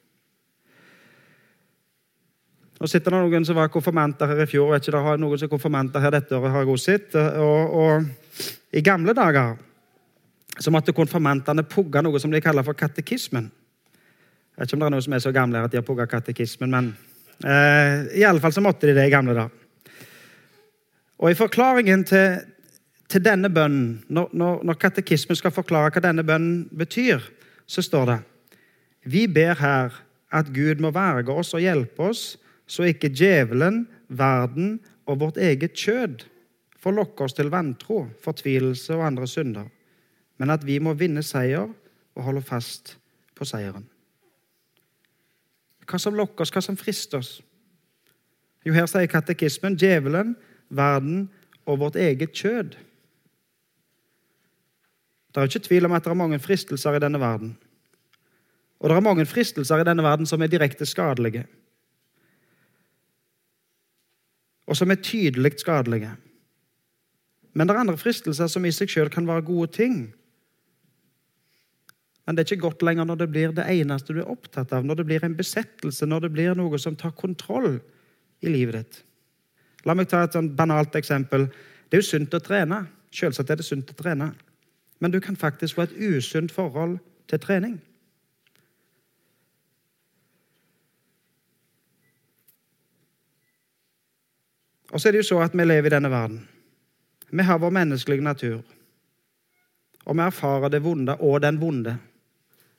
Nå 2.80 2.88
sitter 2.90 3.14
det 3.14 3.20
noen 3.22 3.46
som 3.46 3.56
var 3.56 3.70
konfirmanter 3.72 4.28
her 4.28 4.42
i 4.42 4.48
fjor. 4.50 4.72
vet 4.72 4.82
ikke, 4.82 4.96
det 4.96 5.04
har 5.06 5.20
noen 5.20 5.38
som 5.38 5.46
er 5.46 5.52
konfirmanter 5.52 6.02
her 6.02 6.12
dette 6.12 6.36
året. 6.36 6.52
har 6.52 6.66
også 6.68 6.90
sett. 6.90 7.14
Og, 7.14 7.76
og, 7.80 8.40
I 8.74 8.82
gamle 8.82 9.14
dager 9.14 9.54
så 10.58 10.70
måtte 10.74 10.92
konfirmantene 10.92 11.62
pugge 11.66 12.02
noe 12.02 12.18
som 12.20 12.30
de 12.34 12.42
kaller 12.42 12.66
for 12.66 12.74
katekismen. 12.74 13.46
Jeg 14.54 14.62
vet 14.62 14.70
ikke 14.70 14.76
om 14.76 14.82
det 14.82 14.86
er 14.86 14.94
noen 14.94 15.02
som 15.02 15.14
er 15.16 15.22
så 15.24 15.34
gamle 15.34 15.60
at 15.66 15.72
de 15.72 15.80
har 15.80 15.86
pugga 15.86 16.04
katekismen, 16.06 16.70
men 16.70 16.90
eh, 17.42 18.38
fall 18.38 18.52
så 18.54 18.62
måtte 18.62 18.86
de 18.86 18.94
det 18.94 19.08
i 19.08 19.10
gamle 19.10 19.34
dager. 19.34 19.50
Og 21.18 21.30
I 21.30 21.38
forklaringen 21.38 22.04
til, 22.06 22.36
til 23.10 23.24
denne 23.24 23.50
bønnen, 23.50 24.04
når, 24.08 24.28
når, 24.30 24.60
når 24.62 24.78
katekismen 24.78 25.38
skal 25.38 25.54
forklare 25.54 25.90
hva 25.90 26.02
denne 26.04 26.22
bønnen 26.22 26.68
betyr, 26.70 27.24
så 27.66 27.82
står 27.82 28.06
det 28.12 28.18
Vi 29.10 29.26
ber 29.26 29.58
her 29.58 29.96
at 30.30 30.52
Gud 30.54 30.78
må 30.82 30.92
verge 30.94 31.34
oss 31.34 31.50
og 31.54 31.64
hjelpe 31.64 32.10
oss, 32.10 32.36
så 32.66 32.86
ikke 32.86 33.10
djevelen, 33.10 33.88
verden 34.06 34.78
og 35.10 35.18
vårt 35.20 35.40
eget 35.42 35.74
kjød 35.74 36.28
får 36.78 36.94
lokke 36.94 37.26
oss 37.26 37.34
til 37.34 37.50
vantro, 37.50 38.04
fortvilelse 38.22 38.94
og 38.94 39.06
andre 39.06 39.26
synder, 39.26 39.66
men 40.38 40.54
at 40.54 40.62
vi 40.62 40.78
må 40.78 40.94
vinne 40.94 41.26
seier 41.26 41.66
og 42.14 42.22
holde 42.22 42.44
fast 42.44 42.96
på 43.34 43.48
seieren. 43.48 43.88
Hva 45.88 46.00
som 46.00 46.16
lokker 46.16 46.44
oss, 46.44 46.52
hva 46.54 46.62
som 46.64 46.78
frister 46.78 47.20
oss? 47.20 47.38
Jo, 48.64 48.72
her 48.72 48.88
sier 48.88 49.10
katekismen 49.10 49.76
djevelen, 49.76 50.34
verden 50.72 51.26
og 51.68 51.82
vårt 51.82 51.98
eget 52.00 52.32
kjød. 52.32 52.76
Det 55.34 55.42
er 55.42 55.50
ikke 55.50 55.66
tvil 55.66 55.88
om 55.88 55.92
at 55.92 56.04
det 56.04 56.12
er 56.12 56.18
mange 56.18 56.38
fristelser 56.38 56.96
i 56.96 57.02
denne 57.02 57.20
verden. 57.20 57.56
Og 58.80 58.88
det 58.88 58.96
er 58.96 59.04
mange 59.04 59.26
fristelser 59.26 59.82
i 59.82 59.86
denne 59.86 60.04
verden 60.04 60.28
som 60.28 60.42
er 60.42 60.52
direkte 60.52 60.86
skadelige. 60.86 61.44
Og 64.66 64.76
som 64.76 64.90
er 64.90 65.02
tydelig 65.02 65.58
skadelige. 65.60 66.14
Men 67.54 67.68
det 67.68 67.74
er 67.74 67.80
andre 67.80 67.98
fristelser 67.98 68.46
som 68.50 68.64
i 68.64 68.72
seg 68.74 68.90
sjøl 68.90 69.10
kan 69.12 69.26
være 69.28 69.46
gode 69.46 69.72
ting. 69.76 70.14
Men 72.24 72.36
det 72.36 72.44
er 72.44 72.54
ikke 72.54 72.70
godt 72.70 72.84
lenger 72.86 73.04
når 73.04 73.20
det 73.20 73.30
blir 73.32 73.52
det 73.52 73.66
eneste 73.68 74.14
du 74.16 74.22
er 74.22 74.30
opptatt 74.32 74.72
av, 74.72 74.84
når 74.86 75.00
det 75.00 75.06
blir 75.08 75.24
en 75.26 75.36
besettelse, 75.36 76.06
når 76.08 76.24
det 76.24 76.32
blir 76.32 76.56
noe 76.56 76.80
som 76.80 76.96
tar 76.96 77.12
kontroll 77.16 77.76
i 78.40 78.52
livet 78.52 78.80
ditt. 78.80 79.00
La 79.84 79.96
meg 79.96 80.08
ta 80.08 80.22
et 80.24 80.36
sånn 80.36 80.54
banalt 80.56 80.96
eksempel. 80.96 81.50
Det 81.88 81.98
er 81.98 82.04
jo 82.04 82.08
sunt 82.08 82.36
å 82.36 82.40
trene. 82.40 82.86
Selvsagt 83.14 83.52
er 83.52 83.60
det 83.60 83.66
sunt 83.66 83.92
å 83.92 83.98
trene. 83.98 84.30
Men 85.04 85.12
du 85.12 85.20
kan 85.20 85.36
faktisk 85.36 85.76
få 85.76 85.84
et 85.84 85.98
usunt 86.00 86.52
forhold 86.54 86.96
til 87.28 87.42
trening. 87.42 87.76
Og 94.94 95.00
så 95.00 95.10
er 95.10 95.12
det 95.12 95.24
jo 95.24 95.34
så 95.34 95.42
at 95.42 95.54
vi 95.58 95.66
lever 95.66 95.90
i 95.90 95.96
denne 95.96 96.10
verden. 96.10 96.40
Vi 97.34 97.42
har 97.42 97.58
vår 97.58 97.72
menneskelige 97.74 98.24
natur. 98.24 98.60
Og 100.06 100.16
vi 100.16 100.22
erfarer 100.22 100.70
det 100.70 100.84
vonde 100.84 101.16
og 101.20 101.40
den 101.42 101.58
vonde. 101.60 101.96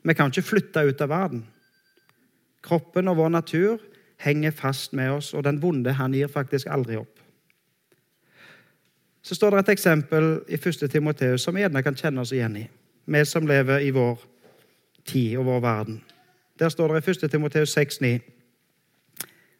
Vi 0.06 0.14
kan 0.14 0.30
ikke 0.30 0.46
flytte 0.46 0.86
ut 0.86 1.02
av 1.02 1.10
verden. 1.10 1.46
Kroppen 2.66 3.10
og 3.10 3.18
vår 3.18 3.32
natur 3.34 3.82
henger 4.22 4.54
fast 4.54 4.94
med 4.94 5.12
oss, 5.18 5.34
og 5.34 5.44
den 5.44 5.58
vonde 5.62 5.96
han 5.98 6.14
gir 6.14 6.30
faktisk 6.32 6.70
aldri 6.72 7.00
opp. 7.00 7.20
Så 9.26 9.36
står 9.36 9.56
det 9.56 9.64
et 9.64 9.74
eksempel 9.74 10.28
i 10.48 10.60
1. 10.60 10.86
Timoteus 10.92 11.42
som 11.42 11.56
vi 11.56 11.64
gjerne 11.64 11.82
kan 11.84 11.98
kjenne 11.98 12.22
oss 12.22 12.34
igjen 12.36 12.60
i, 12.62 12.68
vi 13.06 13.24
som 13.26 13.48
lever 13.50 13.82
i 13.82 13.90
vår 13.94 14.22
tid 15.10 15.40
og 15.42 15.50
vår 15.50 15.64
verden. 15.66 15.98
Der 16.62 16.70
står 16.70 16.94
det 16.94 17.02
i 17.02 17.12
1. 17.12 17.32
Timoteus 17.32 17.78
6,9.: 17.78 18.20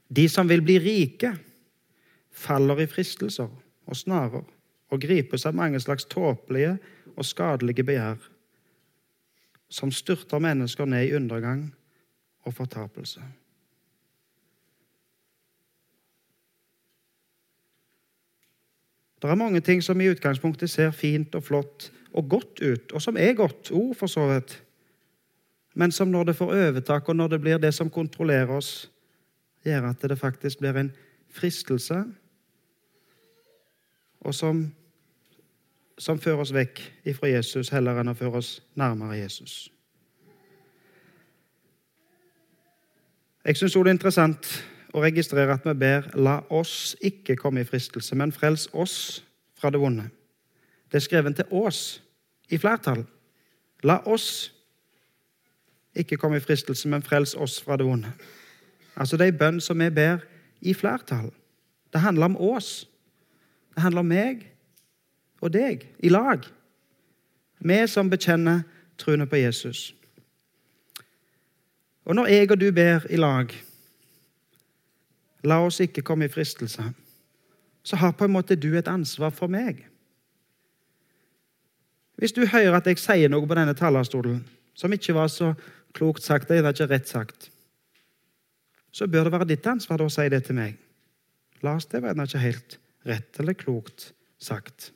De 0.08 0.30
som 0.30 0.50
vil 0.50 0.62
bli 0.62 0.78
rike, 0.80 1.34
faller 2.32 2.84
i 2.84 2.88
fristelser 2.88 3.50
og 3.86 3.98
snarer 3.98 4.46
og 4.92 5.02
gripes 5.02 5.46
av 5.46 5.58
mange 5.58 5.80
slags 5.80 6.06
tåpelige 6.06 6.78
og 7.16 7.26
skadelige 7.26 7.84
begjær, 7.84 8.22
som 9.70 9.92
styrter 9.92 10.40
mennesker 10.40 10.86
ned 10.86 11.08
i 11.08 11.16
undergang 11.18 11.68
og 12.46 12.54
fortapelse. 12.54 13.22
Det 19.22 19.32
er 19.32 19.36
mange 19.36 19.62
ting 19.66 19.84
som 19.84 20.02
i 20.02 20.10
utgangspunktet 20.12 20.70
ser 20.70 20.92
fint 20.94 21.36
og 21.36 21.44
flott 21.44 21.90
og 22.14 22.28
godt 22.30 22.62
ut, 22.62 22.92
og 22.92 23.02
som 23.02 23.18
er 23.18 23.34
godt 23.34 23.72
ord, 23.72 23.96
for 23.96 24.08
så 24.08 24.28
vidt, 24.30 24.60
men 25.74 25.92
som 25.92 26.08
når 26.08 26.30
det 26.30 26.36
får 26.36 26.54
overtak, 26.54 27.10
og 27.10 27.16
når 27.16 27.28
det 27.34 27.42
blir 27.42 27.58
det 27.58 27.74
som 27.74 27.90
kontrollerer 27.90 28.54
oss, 28.54 28.92
gjør 29.66 29.90
at 29.90 30.06
det 30.06 30.20
faktisk 30.20 30.62
blir 30.62 30.78
en 30.78 30.92
fristelse 31.34 32.04
og 34.26 34.34
som, 34.34 34.62
som 35.98 36.20
fører 36.20 36.44
oss 36.44 36.54
vekk 36.54 36.82
ifra 37.08 37.30
Jesus 37.32 37.72
heller 37.72 38.00
enn 38.02 38.12
å 38.12 38.18
føre 38.18 38.42
oss 38.42 38.60
nærmere 38.76 39.20
Jesus. 39.22 39.70
Jeg 43.46 43.58
syns 43.58 43.74
det 43.74 43.82
er 43.86 43.94
interessant 43.94 44.48
å 44.96 45.04
registrere 45.04 45.54
at 45.54 45.66
vi 45.66 45.74
ber 45.74 46.10
'la 46.16 46.42
oss 46.50 46.96
ikke 47.02 47.36
komme 47.36 47.62
i 47.62 47.68
fristelse', 47.68 48.16
men 48.16 48.32
'frels 48.32 48.68
oss 48.74 49.24
fra 49.56 49.70
det 49.70 49.80
vonde'. 49.80 50.10
Det 50.92 50.96
er 50.96 51.00
skrevet 51.00 51.36
til 51.36 51.46
oss 51.52 52.02
i 52.50 52.58
flertall. 52.58 53.06
La 53.84 54.00
oss 54.06 54.52
ikke 55.96 56.18
komme 56.18 56.38
i 56.38 56.44
fristelse, 56.44 56.88
men 56.88 57.04
frels 57.04 57.36
oss 57.36 57.62
fra 57.62 57.78
det 57.78 57.86
vonde. 57.86 58.12
Altså 58.96 59.18
Det 59.18 59.28
er 59.28 59.32
en 59.32 59.38
bønn 59.38 59.62
som 59.62 59.80
vi 59.80 59.90
ber 59.90 60.18
i 60.62 60.74
flertall. 60.74 61.32
Det 61.94 62.02
handler 62.02 62.26
om 62.26 62.38
oss. 62.38 62.90
Det 63.76 63.82
handler 63.84 64.00
om 64.00 64.06
meg 64.06 64.55
og 65.46 65.54
deg 65.54 65.86
i 66.04 66.10
lag. 66.10 66.44
Vi 67.62 67.78
som 67.88 68.10
bekjenner 68.10 68.64
troen 68.98 69.28
på 69.30 69.40
Jesus. 69.40 69.94
Og 72.06 72.18
når 72.18 72.30
jeg 72.30 72.52
og 72.52 72.60
du 72.62 72.70
ber 72.74 73.06
i 73.10 73.18
lag, 73.18 73.50
la 75.46 75.62
oss 75.66 75.82
ikke 75.82 76.04
komme 76.06 76.28
i 76.28 76.34
fristelse, 76.34 76.84
så 77.86 77.98
har 78.02 78.16
på 78.18 78.26
en 78.26 78.34
måte 78.34 78.58
du 78.58 78.72
et 78.78 78.90
ansvar 78.90 79.34
for 79.34 79.52
meg. 79.52 79.84
Hvis 82.18 82.34
du 82.34 82.46
hører 82.48 82.78
at 82.78 82.88
jeg 82.88 83.02
sier 83.02 83.30
noe 83.30 83.46
på 83.46 83.58
denne 83.58 83.76
talerstolen 83.78 84.40
som 84.76 84.94
ikke 84.94 85.16
var 85.16 85.30
så 85.32 85.54
klokt 85.96 86.24
sagt, 86.24 86.52
eller 86.52 86.74
ikke 86.74 86.90
rett 86.92 87.10
sagt, 87.10 87.50
så 88.92 89.08
bør 89.08 89.28
det 89.28 89.34
være 89.36 89.48
ditt 89.50 89.68
ansvar 89.68 90.02
å 90.04 90.10
si 90.12 90.28
det 90.32 90.46
til 90.48 90.58
meg. 90.58 90.78
La 91.64 91.76
oss 91.76 91.88
det 91.92 92.02
være 92.04 92.28
ikke 92.28 92.44
helt 92.44 92.78
rett 93.06 93.40
eller 93.40 93.58
klokt 93.60 94.12
sagt. 94.42 94.92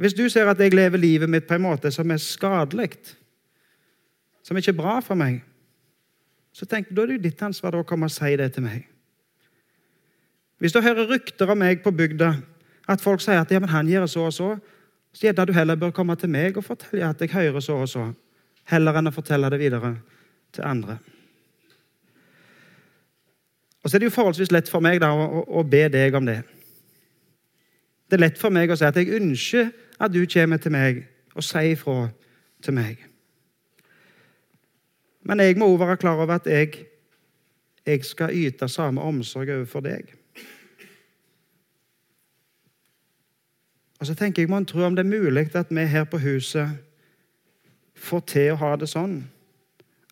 Hvis 0.00 0.14
du 0.16 0.24
ser 0.28 0.48
at 0.48 0.60
jeg 0.60 0.74
lever 0.74 0.98
livet 0.98 1.30
mitt 1.30 1.46
på 1.46 1.54
en 1.54 1.66
måte 1.66 1.90
som 1.94 2.10
er 2.10 2.20
skadelig, 2.22 2.94
som 4.42 4.56
ikke 4.56 4.72
er 4.72 4.78
bra 4.78 4.98
for 5.04 5.18
meg, 5.18 5.42
så 6.52 6.66
tenk, 6.68 6.90
da 6.90 7.04
er 7.04 7.12
det 7.12 7.18
jo 7.18 7.26
ditt 7.28 7.42
ansvar 7.44 7.76
å 7.78 7.84
komme 7.88 8.08
og 8.08 8.12
si 8.12 8.34
det 8.36 8.50
til 8.54 8.66
meg. 8.66 8.88
Hvis 10.60 10.74
du 10.74 10.80
hører 10.84 11.08
rykter 11.10 11.50
om 11.50 11.58
meg 11.58 11.80
på 11.82 11.90
bygda, 11.96 12.34
at 12.92 13.02
folk 13.02 13.22
sier 13.22 13.40
at 13.40 13.50
ja, 13.50 13.60
men 13.62 13.72
han 13.72 13.88
gjør 13.88 14.06
så 14.10 14.26
og 14.28 14.34
så, 14.36 14.50
så 15.12 15.26
gjerne 15.26 15.46
du 15.48 15.54
heller 15.56 15.78
bør 15.78 15.94
komme 15.94 16.16
til 16.16 16.30
meg 16.32 16.56
og 16.56 16.66
fortelle 16.66 17.08
at 17.08 17.20
jeg 17.20 17.32
hører 17.32 17.64
så 17.64 17.80
og 17.84 17.88
så, 17.90 18.04
heller 18.70 18.98
enn 18.98 19.10
å 19.10 19.14
fortelle 19.14 19.50
det 19.52 19.60
videre 19.60 19.96
til 20.54 20.66
andre. 20.66 20.98
Og 23.82 23.90
så 23.90 23.96
er 23.96 24.02
det 24.02 24.10
jo 24.10 24.14
forholdsvis 24.14 24.52
lett 24.54 24.70
for 24.70 24.84
meg 24.84 25.00
da, 25.02 25.10
å, 25.10 25.42
å 25.42 25.64
be 25.66 25.86
deg 25.90 26.14
om 26.14 26.28
det. 26.28 26.40
Det 28.12 28.18
er 28.18 28.26
lett 28.26 28.36
for 28.36 28.52
meg 28.52 28.68
å 28.68 28.76
si 28.76 28.84
at 28.84 28.96
jeg 29.00 29.08
ønsker 29.16 29.70
at 29.96 30.12
du 30.12 30.18
kommer 30.28 30.60
til 30.60 30.74
meg 30.74 30.98
og 31.32 31.46
sier 31.46 31.70
ifra 31.72 32.10
til 32.60 32.76
meg. 32.76 32.98
Men 35.24 35.40
jeg 35.40 35.56
må 35.56 35.70
òg 35.72 35.78
være 35.80 35.96
klar 36.02 36.20
over 36.20 36.34
at 36.36 36.50
jeg, 36.50 36.74
jeg 37.88 38.04
skal 38.04 38.36
yte 38.36 38.68
samme 38.68 39.00
omsorg 39.00 39.54
overfor 39.56 39.86
deg. 39.88 40.12
Og 43.96 44.10
så 44.10 44.18
tenker 44.18 44.42
jeg, 44.44 44.50
Man 44.50 44.68
tror 44.68 44.90
om 44.90 44.96
det 44.96 45.06
er 45.06 45.16
mulig 45.16 45.48
at 45.56 45.72
vi 45.72 45.88
her 45.88 46.04
på 46.04 46.20
huset 46.20 46.68
får 47.96 48.20
til 48.28 48.52
å 48.52 48.60
ha 48.60 48.76
det 48.76 48.92
sånn 48.92 49.22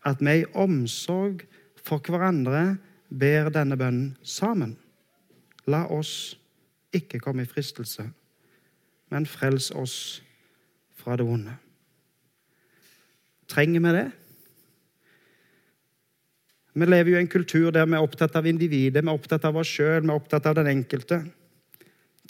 at 0.08 0.24
vi 0.24 0.40
i 0.40 0.50
omsorg 0.56 1.44
for 1.76 2.00
hverandre 2.00 2.78
ber 3.12 3.52
denne 3.52 3.76
bønnen 3.76 4.16
sammen. 4.24 4.78
La 5.68 5.84
oss 5.84 6.39
ikke 6.92 7.20
komme 7.22 7.42
i 7.42 7.48
fristelse, 7.48 8.06
men 9.10 9.26
frels 9.26 9.70
oss 9.70 10.22
fra 10.98 11.16
det 11.16 11.26
vonde. 11.26 11.54
Trenger 13.50 13.80
vi 13.80 13.94
det? 13.96 14.08
Vi 16.74 16.86
lever 16.86 17.10
jo 17.10 17.16
i 17.18 17.20
en 17.20 17.28
kultur 17.28 17.70
der 17.74 17.86
vi 17.86 17.98
er 17.98 18.04
opptatt 18.04 18.36
av 18.38 18.46
individet, 18.46 19.02
vi 19.02 19.08
er 19.08 19.14
opptatt 19.14 19.44
av 19.44 19.56
oss 19.58 19.70
sjøl, 19.70 20.02
vi 20.02 20.12
er 20.12 20.20
opptatt 20.20 20.46
av 20.46 20.54
den 20.60 20.70
enkelte. 20.70 21.24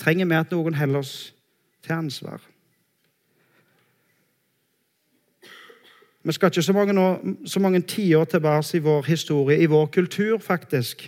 Trenger 0.01 0.27
vi 0.27 0.39
at 0.39 0.55
noen 0.55 0.79
holder 0.79 1.03
oss 1.03 1.15
til 1.85 1.93
ansvar? 1.99 2.41
Vi 6.23 6.33
skal 6.33 6.51
ikke 6.51 6.63
så 6.63 6.73
mange, 6.73 7.01
år, 7.01 7.21
så 7.49 7.61
mange 7.61 7.81
tiår 7.81 8.25
tilbake 8.25 8.77
i 8.77 8.83
vår 8.85 9.07
historie, 9.09 9.59
i 9.61 9.69
vår 9.69 9.87
kultur, 9.87 10.39
faktisk, 10.39 11.07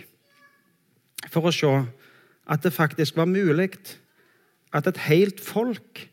for 1.29 1.49
å 1.49 1.53
se 1.53 1.73
at 2.49 2.63
det 2.63 2.73
faktisk 2.73 3.17
var 3.17 3.25
mulig 3.25 3.71
at 4.73 4.87
et 4.87 4.97
helt 4.97 5.41
folk 5.41 6.09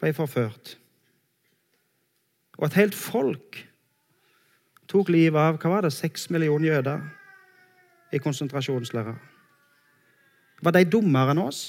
ble 0.00 0.12
forført. 0.12 0.78
Og 2.58 2.66
et 2.66 2.78
helt 2.78 2.94
folk 2.94 3.62
tok 4.90 5.08
livet 5.08 5.38
av 5.40 5.56
hva 5.56 5.76
var 5.76 5.86
det, 5.86 5.92
seks 5.94 6.28
millioner 6.30 6.74
jøder 6.74 7.04
i 8.12 8.20
konsentrasjonsleirer. 8.20 9.16
Var 10.62 10.76
de 10.76 10.84
dummere 10.86 11.32
enn 11.32 11.42
oss? 11.42 11.62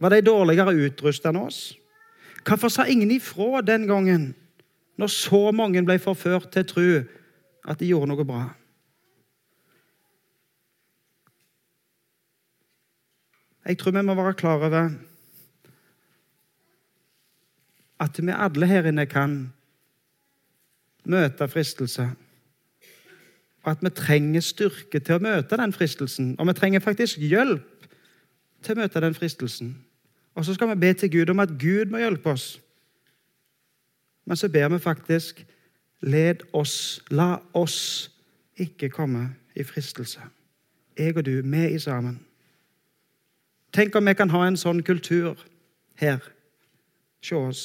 Var 0.00 0.16
de 0.16 0.24
dårligere 0.26 0.74
utrustet 0.74 1.30
enn 1.30 1.42
oss? 1.44 1.60
Hvorfor 2.44 2.72
sa 2.72 2.86
ingen 2.88 3.12
ifra 3.12 3.60
den 3.62 3.86
gangen, 3.88 4.32
når 4.96 5.12
så 5.12 5.50
mange 5.52 5.84
ble 5.84 5.98
forført 6.00 6.50
til 6.52 6.66
tru 6.66 6.88
at 7.68 7.80
de 7.80 7.92
gjorde 7.92 8.10
noe 8.10 8.26
bra? 8.26 8.42
Jeg 13.66 13.78
tror 13.78 13.92
vi 13.92 14.02
må 14.02 14.14
være 14.14 14.34
klar 14.34 14.56
over 14.56 14.90
at 18.00 18.26
vi 18.26 18.32
alle 18.32 18.66
her 18.66 18.86
inne 18.88 19.06
kan 19.06 19.52
møte 21.04 21.48
fristelse. 21.48 22.10
Og 23.62 23.70
at 23.70 23.82
vi 23.82 23.90
trenger 23.90 24.40
styrke 24.40 25.00
til 25.00 25.18
å 25.18 25.22
møte 25.22 25.58
den 25.60 25.72
fristelsen. 25.72 26.32
Og 26.38 26.48
vi 26.48 26.56
trenger 26.56 26.80
faktisk 26.80 27.20
hjelp 27.20 27.86
til 28.64 28.76
å 28.76 28.80
møte 28.80 29.02
den 29.04 29.14
fristelsen. 29.14 29.74
Og 30.34 30.44
så 30.44 30.54
skal 30.54 30.72
vi 30.72 30.80
be 30.80 30.92
til 30.96 31.12
Gud 31.12 31.30
om 31.34 31.44
at 31.44 31.52
Gud 31.60 31.92
må 31.92 32.00
hjelpe 32.00 32.32
oss. 32.32 32.54
Men 34.24 34.36
så 34.36 34.48
ber 34.48 34.68
vi 34.72 34.78
faktisk 34.78 35.44
Led 36.00 36.46
oss, 36.56 37.02
la 37.10 37.42
oss 37.52 38.08
ikke 38.56 38.88
komme 38.88 39.26
i 39.52 39.64
fristelse. 39.68 40.22
Jeg 40.96 41.16
og 41.16 41.26
du, 41.26 41.42
vi 41.44 41.66
i 41.74 41.78
sammen. 41.78 42.16
Tenk 43.72 43.94
om 43.96 44.06
vi 44.06 44.14
kan 44.14 44.30
ha 44.30 44.46
en 44.46 44.58
sånn 44.58 44.82
kultur 44.82 45.38
her 46.00 46.18
hos 47.20 47.32
oss. 47.32 47.62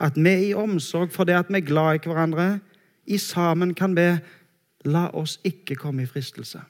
At 0.00 0.18
vi 0.18 0.50
i 0.50 0.54
omsorg 0.54 1.12
for 1.14 1.26
det 1.26 1.36
at 1.38 1.50
vi 1.50 1.58
er 1.60 1.66
glad 1.66 1.98
i 1.98 2.08
hverandre, 2.08 2.60
i 3.06 3.18
sammen 3.18 3.74
kan 3.74 3.94
be 3.94 4.18
La 4.84 5.08
oss 5.16 5.38
ikke 5.44 5.78
komme 5.80 6.04
i 6.04 6.08
fristelse. 6.08 6.60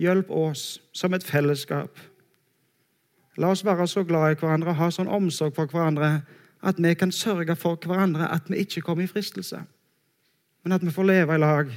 Hjelp 0.00 0.30
oss 0.32 0.78
som 0.96 1.12
et 1.12 1.24
fellesskap. 1.24 1.98
La 3.36 3.50
oss 3.52 3.64
være 3.64 3.86
så 3.88 4.04
glad 4.08 4.32
i 4.32 4.38
hverandre 4.40 4.72
og 4.72 4.78
ha 4.80 4.88
sånn 4.92 5.10
omsorg 5.12 5.52
for 5.56 5.68
hverandre 5.68 6.22
at 6.64 6.80
vi 6.80 6.94
kan 6.96 7.12
sørge 7.12 7.56
for 7.60 7.76
hverandre 7.76 8.28
at 8.32 8.48
vi 8.48 8.62
ikke 8.64 8.80
kommer 8.80 9.04
i 9.04 9.10
fristelse, 9.10 9.60
men 10.64 10.72
at 10.72 10.84
vi 10.84 10.90
får 10.90 11.04
leve 11.10 11.36
i 11.36 11.42
lag 11.42 11.72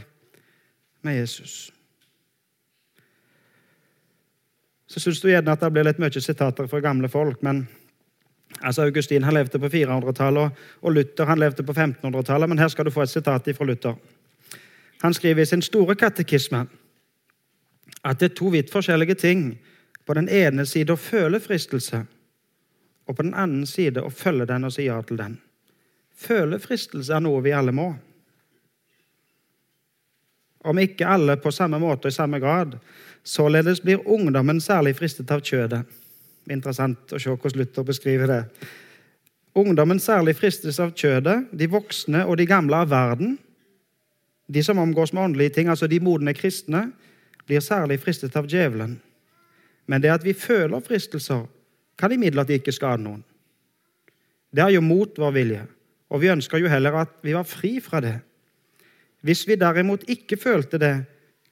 med 1.03 1.19
Jesus. 1.19 1.73
Så 4.89 4.99
syns 4.99 5.21
du 5.21 5.29
gjerne 5.29 5.53
at 5.53 5.61
det 5.61 5.69
blir 5.73 5.85
litt 5.85 5.99
mye 6.01 6.21
sitater 6.21 6.67
fra 6.67 6.81
gamle 6.81 7.09
folk, 7.11 7.43
men 7.45 7.67
altså 8.59 8.87
Augustin 8.87 9.23
han 9.23 9.37
levde 9.37 9.61
på 9.61 9.69
400-tallet, 9.69 10.63
og 10.81 10.95
Luther 10.95 11.29
han 11.29 11.39
levde 11.39 11.63
på 11.63 11.75
1500-tallet. 11.75 12.49
Men 12.49 12.61
her 12.61 12.71
skal 12.73 12.89
du 12.89 12.91
få 12.91 13.05
et 13.05 13.13
sitat 13.13 13.49
fra 13.55 13.67
Luther. 13.69 13.99
Han 15.01 15.13
skriver 15.13 15.45
i 15.45 15.45
sin 15.45 15.61
store 15.61 15.95
katekisme 15.95 16.65
at 18.03 18.19
det 18.19 18.31
er 18.31 18.35
to 18.35 18.49
vidt 18.53 18.71
forskjellige 18.71 19.15
ting. 19.15 19.51
På 20.05 20.15
den 20.17 20.29
ene 20.29 20.65
side 20.65 20.95
å 20.95 20.97
føle 20.97 21.37
fristelse, 21.37 21.99
og 23.05 23.15
på 23.15 23.21
den 23.21 23.35
andre 23.37 23.67
side 23.69 24.01
å 24.01 24.09
følge 24.09 24.47
den 24.49 24.65
og 24.65 24.73
si 24.73 24.87
ja 24.87 24.95
til 25.05 25.19
den. 25.19 25.35
Føle 26.17 26.57
fristelse 26.59 27.13
er 27.13 27.21
noe 27.21 27.43
vi 27.45 27.53
alle 27.53 27.75
må. 27.75 27.91
Om 30.65 30.81
ikke 30.81 31.07
alle 31.07 31.37
på 31.37 31.53
samme 31.53 31.77
måte 31.79 32.09
og 32.09 32.13
i 32.13 32.17
samme 32.17 32.39
grad. 32.41 32.73
Således 33.23 33.81
blir 33.81 34.07
ungdommen 34.07 34.61
særlig 34.61 34.95
fristet 34.97 35.31
av 35.31 35.41
kjødet. 35.45 35.83
Interessant 36.49 37.13
å 37.13 37.19
se 37.19 37.29
hvordan 37.29 37.59
Luther 37.61 37.85
beskriver 37.85 38.31
det. 38.31 38.43
Ungdommen 39.59 39.99
særlig 39.99 40.35
fristes 40.37 40.79
av 40.79 40.93
kjødet, 40.97 41.49
de 41.51 41.67
voksne 41.69 42.23
og 42.25 42.37
de 42.39 42.47
gamle 42.49 42.79
av 42.83 42.89
verden. 42.91 43.37
De 44.49 44.63
som 44.65 44.79
omgås 44.81 45.13
med 45.13 45.23
åndelige 45.23 45.57
ting, 45.57 45.69
altså 45.69 45.87
de 45.87 45.99
modne 46.01 46.33
kristne, 46.33 46.89
blir 47.45 47.61
særlig 47.65 47.99
fristet 48.01 48.35
av 48.37 48.47
djevelen. 48.49 48.95
Men 49.89 50.01
det 50.01 50.13
at 50.13 50.25
vi 50.25 50.33
føler 50.37 50.85
fristelser, 50.85 51.47
kan 51.97 52.13
imidlertid 52.13 52.61
ikke 52.61 52.73
skade 52.73 53.03
noen. 53.03 53.23
Det 54.49 54.63
er 54.63 54.73
jo 54.73 54.81
mot 54.85 55.17
vår 55.17 55.33
vilje, 55.35 55.63
og 56.09 56.21
vi 56.21 56.31
ønsker 56.31 56.61
jo 56.61 56.69
heller 56.71 57.01
at 57.03 57.11
vi 57.25 57.35
var 57.35 57.45
fri 57.45 57.77
fra 57.83 58.01
det. 58.01 58.15
Hvis 59.25 59.43
vi 59.49 59.57
derimot 59.59 60.05
ikke 60.09 60.37
følte 60.39 60.79
det, 60.81 60.93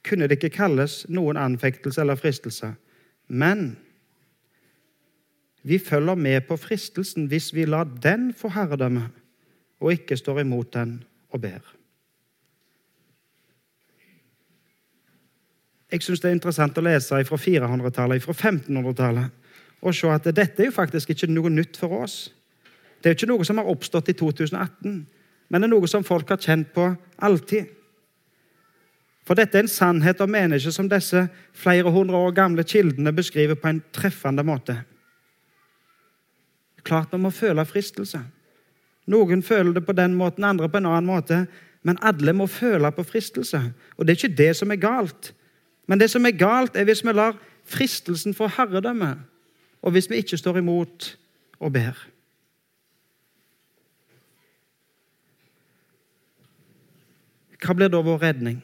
kunne 0.06 0.28
det 0.28 0.38
ikke 0.38 0.56
kalles 0.58 1.06
noen 1.10 1.38
anfektelse 1.38 2.02
eller 2.02 2.20
fristelse. 2.20 2.74
Men 3.28 3.76
vi 5.68 5.80
følger 5.80 6.16
med 6.16 6.46
på 6.48 6.58
fristelsen 6.58 7.26
hvis 7.28 7.54
vi 7.56 7.66
lar 7.66 7.90
den 8.04 8.30
få 8.34 8.52
herredømme, 8.56 9.10
og 9.80 9.92
ikke 9.92 10.18
står 10.18 10.40
imot 10.46 10.74
den 10.74 11.02
og 11.30 11.42
ber. 11.42 11.74
Jeg 15.92 16.04
syns 16.04 16.20
det 16.20 16.30
er 16.30 16.36
interessant 16.36 16.78
å 16.78 16.84
lese 16.84 17.20
fra 17.28 17.38
400-tallet, 17.40 18.24
fra 18.24 18.34
1500-tallet, 18.36 19.36
og 19.82 19.96
se 19.96 20.10
at 20.12 20.26
dette 20.36 20.64
er 20.64 20.68
jo 20.68 20.76
faktisk 20.76 21.14
ikke 21.14 21.30
noe 21.32 21.52
nytt 21.54 21.78
for 21.80 22.02
oss. 22.02 22.18
Det 23.00 23.08
er 23.08 23.14
jo 23.14 23.20
ikke 23.22 23.30
noe 23.32 23.48
som 23.48 23.62
har 23.62 23.70
oppstått 23.72 24.12
i 24.12 24.16
2018, 24.18 24.98
men 25.48 25.64
det 25.64 25.68
er 25.68 25.72
noe 25.72 25.88
som 25.88 26.04
folk 26.04 26.32
har 26.34 26.42
kjent 26.44 26.74
på 26.76 26.90
alltid. 27.24 27.70
For 29.28 29.36
dette 29.36 29.60
er 29.60 29.66
en 29.66 29.72
sannhet 29.72 30.22
om 30.24 30.32
mennesker 30.32 30.72
som 30.72 30.88
disse 30.88 31.26
flere 31.52 31.92
hundre 31.92 32.16
år 32.16 32.36
gamle 32.36 32.64
kildene 32.64 33.12
beskriver 33.12 33.60
på 33.60 33.68
en 33.68 33.82
treffende 33.92 34.46
måte. 34.48 34.78
Klart 36.88 37.12
vi 37.12 37.20
må 37.20 37.34
føle 37.36 37.66
fristelse. 37.68 38.22
Noen 39.12 39.44
føler 39.44 39.76
det 39.76 39.84
på 39.88 39.96
den 39.96 40.16
måten, 40.16 40.48
andre 40.48 40.70
på 40.72 40.80
en 40.80 40.88
annen 40.88 41.10
måte. 41.10 41.42
Men 41.84 42.00
alle 42.04 42.34
må 42.36 42.48
føle 42.48 42.92
på 42.92 43.04
fristelse. 43.04 43.60
Og 43.98 44.08
det 44.08 44.14
er 44.14 44.20
ikke 44.22 44.40
det 44.40 44.54
som 44.60 44.72
er 44.72 44.80
galt. 44.80 45.34
Men 45.88 46.00
det 46.00 46.10
som 46.12 46.26
er 46.26 46.36
galt, 46.36 46.76
er 46.76 46.88
hvis 46.88 47.04
vi 47.04 47.16
lar 47.16 47.36
fristelsen 47.68 48.36
få 48.36 48.48
herredømme, 48.48 49.18
og 49.84 49.92
hvis 49.92 50.10
vi 50.10 50.20
ikke 50.24 50.40
står 50.40 50.60
imot 50.60 51.18
og 51.60 51.74
ber. 51.76 52.00
Hva 57.64 57.76
blir 57.76 57.92
da 57.92 58.00
vår 58.04 58.24
redning? 58.24 58.62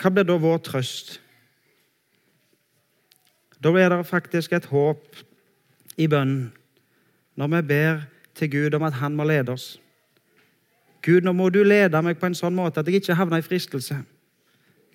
Hva 0.00 0.12
blir 0.12 0.24
da 0.24 0.36
vår 0.40 0.62
trøst? 0.64 1.18
Da 3.60 3.72
blir 3.72 3.92
det 3.92 4.06
faktisk 4.08 4.54
et 4.56 4.70
håp 4.70 5.20
i 6.00 6.08
bønnen 6.08 6.48
når 7.40 7.50
vi 7.52 7.60
ber 7.68 8.00
til 8.36 8.50
Gud 8.52 8.74
om 8.76 8.82
at 8.84 8.98
Han 9.00 9.14
må 9.16 9.24
lede 9.24 9.52
oss. 9.52 9.78
Gud, 11.02 11.24
nå 11.24 11.32
må 11.32 11.48
du 11.48 11.62
lede 11.64 12.00
meg 12.04 12.18
på 12.20 12.28
en 12.28 12.36
sånn 12.36 12.56
måte 12.56 12.80
at 12.80 12.88
jeg 12.88 13.00
ikke 13.00 13.16
havner 13.16 13.40
i 13.40 13.44
fristelse. 13.44 13.96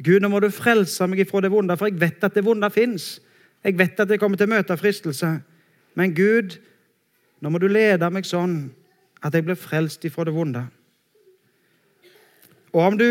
Gud, 0.04 0.20
nå 0.22 0.30
må 0.30 0.42
du 0.44 0.52
frelse 0.54 1.08
meg 1.08 1.24
ifra 1.24 1.42
det 1.42 1.50
vonde, 1.54 1.78
for 1.78 1.90
jeg 1.90 1.98
vet 2.02 2.26
at 2.28 2.36
det 2.36 2.44
vonde 2.46 2.70
fins. 2.70 3.16
Jeg 3.66 3.78
vet 3.80 4.00
at 4.00 4.12
jeg 4.12 4.22
kommer 4.22 4.38
til 4.38 4.50
å 4.50 4.54
møte 4.54 4.78
fristelse. 4.78 5.32
Men 5.98 6.14
Gud, 6.14 6.60
nå 7.42 7.50
må 7.50 7.62
du 7.62 7.68
lede 7.72 8.10
meg 8.14 8.28
sånn 8.28 8.68
at 9.26 9.34
jeg 9.34 9.48
blir 9.48 9.58
frelst 9.58 10.06
ifra 10.06 10.28
det 10.28 10.36
vonde. 10.36 10.66
Og 12.76 12.84
om 12.84 13.00
du 13.00 13.08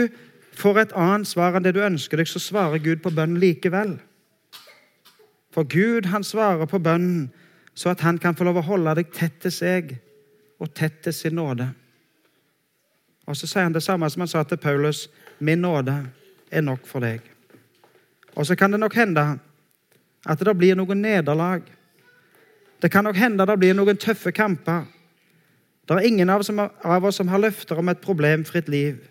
får 0.59 0.81
et 0.81 0.93
annet 0.99 1.29
svar 1.29 1.57
enn 1.57 1.65
det 1.65 1.75
du 1.77 1.83
ønsker 1.85 2.21
deg, 2.21 2.29
så 2.29 2.43
svarer 2.43 2.83
Gud 2.83 3.03
på 3.03 3.13
bønnen 3.15 3.41
likevel. 3.43 3.97
For 5.55 5.67
Gud, 5.71 6.11
han 6.11 6.27
svarer 6.27 6.67
på 6.67 6.81
bønnen 6.83 7.31
så 7.75 7.91
at 7.91 8.01
han 8.07 8.19
kan 8.19 8.37
få 8.39 8.47
lov 8.47 8.61
å 8.61 8.69
holde 8.69 8.95
deg 9.01 9.11
tett 9.15 9.41
til 9.43 9.53
seg 9.55 9.97
og 10.63 10.71
tett 10.75 11.01
til 11.03 11.15
sin 11.15 11.35
nåde. 11.39 11.67
Og 13.27 13.37
så 13.37 13.49
sier 13.49 13.67
han 13.67 13.75
det 13.75 13.83
samme 13.83 14.09
som 14.11 14.23
han 14.23 14.31
sa 14.31 14.45
til 14.47 14.61
Paulus. 14.61 15.09
Min 15.39 15.65
nåde 15.65 15.97
er 16.51 16.63
nok 16.63 16.87
for 16.87 17.03
deg. 17.03 17.23
Og 18.35 18.47
så 18.47 18.57
kan 18.59 18.71
det 18.71 18.81
nok 18.81 18.95
hende 18.95 19.25
at 20.25 20.41
det 20.41 20.57
blir 20.57 20.77
noen 20.79 21.03
nederlag. 21.03 21.65
Det 22.83 22.91
kan 22.93 23.05
nok 23.05 23.17
hende 23.17 23.47
det 23.47 23.59
blir 23.59 23.75
noen 23.75 23.99
tøffe 23.99 24.33
kamper. 24.33 24.85
Det 25.89 25.97
er 25.97 26.07
ingen 26.07 26.31
av 26.31 26.41
oss 26.41 27.17
som 27.17 27.29
har 27.29 27.43
løfter 27.43 27.79
om 27.79 27.89
et 27.89 28.01
problemfritt 28.01 28.69
liv. 28.69 29.03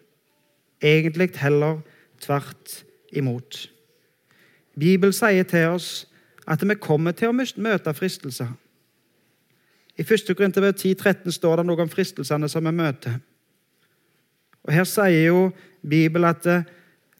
Egentlig 0.84 1.32
heller 1.40 1.80
tvert 2.20 2.84
imot. 3.16 3.70
Bibelen 4.80 5.14
sier 5.14 5.46
til 5.48 5.72
oss 5.76 6.06
at 6.50 6.64
vi 6.68 6.76
kommer 6.76 7.16
til 7.16 7.32
å 7.32 7.36
møte 7.38 7.94
fristelser. 7.96 8.52
I 9.98 10.02
1. 10.02 10.34
Korinterbrev 10.34 10.74
10,13 10.74 11.32
står 11.32 11.62
det 11.62 11.68
noe 11.70 11.86
om 11.86 11.92
fristelsene 11.92 12.50
som 12.50 12.66
vi 12.66 12.74
møter. 12.74 13.20
Og 14.64 14.74
Her 14.74 14.88
sier 14.90 15.28
jo 15.28 15.52
Bibelen 15.82 16.30
at 16.30 16.48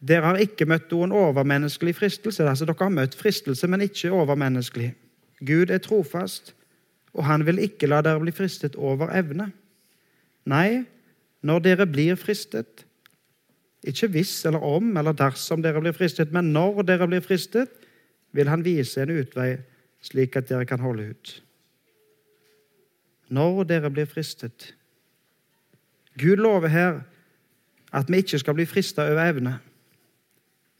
dere 0.04 0.26
har 0.26 0.40
ikke 0.42 0.66
møtt 0.68 0.90
noen 0.92 1.14
overmenneskelig 1.14 1.94
fristelse. 1.96 2.44
Altså, 2.44 2.66
dere 2.66 2.80
har 2.80 2.92
møtt 2.92 3.14
fristelse, 3.16 3.68
men 3.70 3.84
ikke 3.86 4.12
overmenneskelig. 4.12 4.90
Gud 5.44 5.70
er 5.70 5.80
trofast, 5.84 6.54
og 7.14 7.24
han 7.28 7.44
vil 7.46 7.62
ikke 7.62 7.88
la 7.88 8.02
dere 8.04 8.20
bli 8.20 8.34
fristet 8.34 8.76
over 8.76 9.12
evne. 9.16 9.52
Nei, 10.50 10.84
når 11.44 11.64
dere 11.64 11.86
blir 11.88 12.18
fristet, 12.20 12.84
ikke 13.84 14.08
hvis 14.14 14.32
eller 14.48 14.64
om 14.64 14.96
eller 14.96 15.12
dersom 15.12 15.62
dere 15.62 15.80
blir 15.80 15.92
fristet, 15.96 16.32
men 16.32 16.52
når 16.52 16.82
dere 16.88 17.08
blir 17.08 17.24
fristet, 17.24 17.68
vil 18.32 18.48
han 18.48 18.64
vise 18.64 19.02
en 19.02 19.12
utvei, 19.14 19.56
slik 20.02 20.36
at 20.36 20.48
dere 20.48 20.66
kan 20.66 20.80
holde 20.80 21.10
ut. 21.10 21.34
Når 23.28 23.64
dere 23.68 23.90
blir 23.90 24.08
fristet. 24.08 24.74
Gud 26.18 26.36
lover 26.36 26.68
her 26.68 27.00
at 27.94 28.10
vi 28.10 28.22
ikke 28.22 28.38
skal 28.38 28.54
bli 28.54 28.66
frista 28.66 29.06
over 29.10 29.22
evne. 29.22 29.58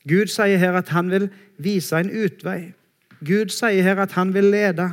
Gud 0.08 0.28
sier 0.28 0.58
her 0.60 0.76
at 0.76 0.90
han 0.92 1.10
vil 1.10 1.28
vise 1.56 1.96
en 1.96 2.10
utvei. 2.10 2.74
Gud 3.24 3.52
sier 3.54 3.82
her 3.82 4.02
at 4.02 4.12
han 4.12 4.34
vil 4.34 4.50
lede. 4.52 4.90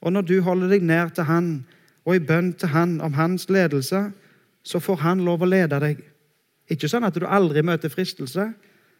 Og 0.00 0.12
når 0.12 0.22
du 0.22 0.40
holder 0.42 0.68
deg 0.68 0.84
nær 0.86 1.08
til 1.08 1.26
han 1.26 1.48
og 2.04 2.14
i 2.16 2.22
bønn 2.22 2.52
til 2.54 2.70
han 2.72 3.00
om 3.00 3.16
hans 3.18 3.48
ledelse, 3.50 4.10
så 4.62 4.78
får 4.80 5.02
han 5.02 5.24
lov 5.24 5.42
å 5.42 5.48
lede 5.48 5.80
deg. 5.82 6.04
Ikke 6.68 6.90
sånn 6.90 7.06
at 7.08 7.16
du 7.16 7.26
aldri 7.26 7.62
møter 7.64 7.92
fristelse, 7.92 8.50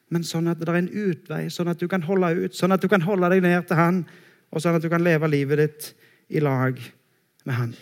men 0.08 0.24
sånn 0.24 0.48
at 0.48 0.60
det 0.60 0.68
er 0.70 0.80
en 0.80 0.88
utvei, 0.88 1.42
sånn 1.52 1.68
at 1.68 1.80
du 1.80 1.88
kan 1.90 2.04
holde 2.06 2.30
ut, 2.38 2.56
sånn 2.56 2.72
at 2.72 2.82
du 2.82 2.88
kan 2.88 3.04
holde 3.04 3.28
deg 3.34 3.44
ned 3.44 3.68
til 3.68 3.76
han, 3.76 4.02
og 4.48 4.64
sånn 4.64 4.78
at 4.78 4.84
du 4.84 4.88
kan 4.88 5.04
leve 5.04 5.28
livet 5.28 5.60
ditt 5.60 5.90
i 6.32 6.40
lag 6.40 6.80
med 7.44 7.56
han. 7.58 7.74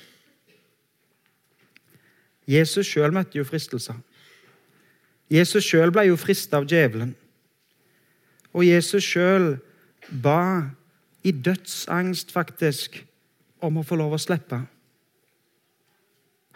Jesus 2.47 2.87
sjøl 2.87 3.15
møtte 3.15 3.39
jo 3.39 3.47
fristelser. 3.47 3.99
Jesus 5.31 5.67
sjøl 5.67 5.91
ble 5.95 6.07
jo 6.09 6.19
frista 6.19 6.61
av 6.61 6.67
djevelen. 6.71 7.15
Og 8.55 8.67
Jesus 8.67 9.07
sjøl 9.07 9.57
ba 10.23 10.71
i 11.27 11.33
dødsangst, 11.35 12.31
faktisk, 12.31 13.01
om 13.63 13.81
å 13.81 13.87
få 13.87 13.99
lov 13.99 14.15
å 14.15 14.21
slippe. 14.23 14.61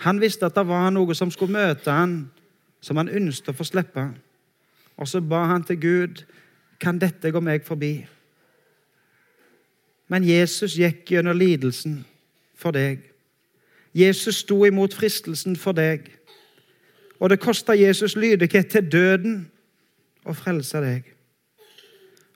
Han 0.07 0.21
visste 0.23 0.47
at 0.47 0.57
det 0.57 0.65
var 0.69 0.93
noe 0.95 1.17
som 1.19 1.33
skulle 1.35 1.59
møte 1.59 1.93
han, 1.93 2.31
som 2.81 2.97
han 2.97 3.09
ønsket 3.09 3.53
å 3.53 3.57
få 3.57 3.67
slippe. 3.69 4.07
Og 5.01 5.09
så 5.09 5.21
ba 5.21 5.45
han 5.53 5.65
til 5.65 5.81
Gud 5.81 6.25
kan 6.81 6.99
dette 7.01 7.33
gå 7.33 7.41
meg 7.45 7.65
forbi. 7.65 8.07
Men 10.11 10.27
Jesus 10.27 10.75
gikk 10.81 11.13
gjennom 11.15 11.39
lidelsen 11.39 12.01
for 12.59 12.75
deg. 12.75 13.05
Jesus 13.95 14.43
sto 14.43 14.59
imot 14.67 14.95
fristelsen 14.95 15.57
for 15.59 15.77
deg. 15.77 16.09
Og 17.21 17.31
det 17.31 17.41
kosta 17.43 17.77
Jesus 17.77 18.17
lydighet 18.17 18.71
til 18.73 18.91
døden 18.91 19.41
å 20.25 20.35
frelse 20.37 20.81
deg. 20.83 21.09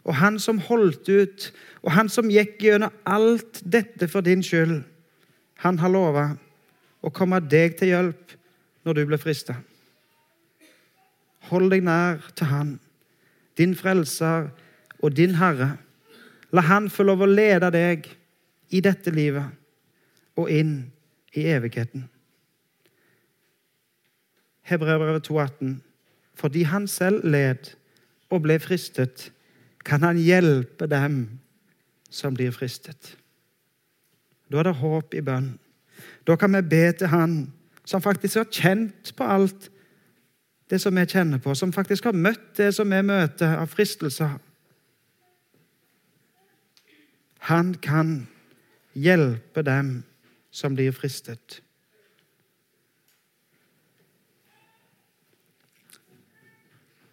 Og 0.05 0.19
han 0.21 0.37
som 0.39 0.61
holdt 0.61 1.09
ut, 1.09 1.51
og 1.83 1.95
han 1.97 2.11
som 2.13 2.29
gikk 2.31 2.61
gjennom 2.67 2.93
alt 3.09 3.63
dette 3.65 4.09
for 4.13 4.25
din 4.25 4.45
skyld, 4.45 4.83
han 5.65 5.79
har 5.81 5.93
lova 5.93 6.27
å 7.05 7.13
komme 7.13 7.41
deg 7.41 7.79
til 7.79 7.95
hjelp 7.95 8.35
når 8.85 8.99
du 8.99 9.07
blir 9.09 9.21
frista. 9.21 9.57
Hold 11.51 11.71
deg 11.75 11.85
nær 11.85 12.23
til 12.37 12.49
Han, 12.51 12.75
din 13.59 13.75
frelser 13.77 14.49
og 14.99 15.17
din 15.17 15.37
Herre. 15.39 15.77
La 16.55 16.65
Han 16.71 16.89
få 16.91 17.07
lov 17.07 17.25
å 17.25 17.31
lede 17.31 17.71
deg 17.75 18.09
i 18.75 18.81
dette 18.85 19.13
livet 19.15 19.53
og 20.41 20.51
inn 20.51 20.77
i 21.35 21.47
evigheten. 21.51 22.09
Hebreerbrevet 24.65 25.29
2,18. 25.29 25.75
Fordi 26.35 26.63
han 26.63 26.87
selv 26.91 27.25
led 27.25 27.75
og 28.33 28.43
ble 28.47 28.57
fristet, 28.59 29.31
kan 29.85 30.03
han 30.03 30.19
hjelpe 30.19 30.89
dem 30.91 31.19
som 32.11 32.35
blir 32.35 32.55
fristet. 32.55 33.15
Da 34.51 34.63
er 34.63 34.71
det 34.71 34.79
håp 34.81 35.15
i 35.15 35.23
bønn. 35.25 35.53
Da 36.27 36.37
kan 36.41 36.55
vi 36.57 36.63
be 36.63 36.85
til 36.93 37.13
Han 37.13 37.53
som 37.85 38.03
faktisk 38.03 38.41
har 38.41 38.51
kjent 38.51 39.13
på 39.17 39.25
alt 39.29 39.69
det 40.71 40.81
som 40.81 40.97
vi 40.97 41.07
kjenner 41.07 41.39
på, 41.39 41.55
som 41.55 41.73
faktisk 41.73 42.09
har 42.09 42.17
møtt 42.17 42.55
det 42.57 42.71
som 42.75 42.91
vi 42.91 43.03
møter 43.05 43.59
av 43.59 43.69
fristelser. 43.73 44.39
Han 47.51 47.75
kan 47.75 48.23
hjelpe 48.97 49.63
dem 49.67 49.99
som 50.55 50.75
blir 50.75 50.95
fristet. 50.97 51.61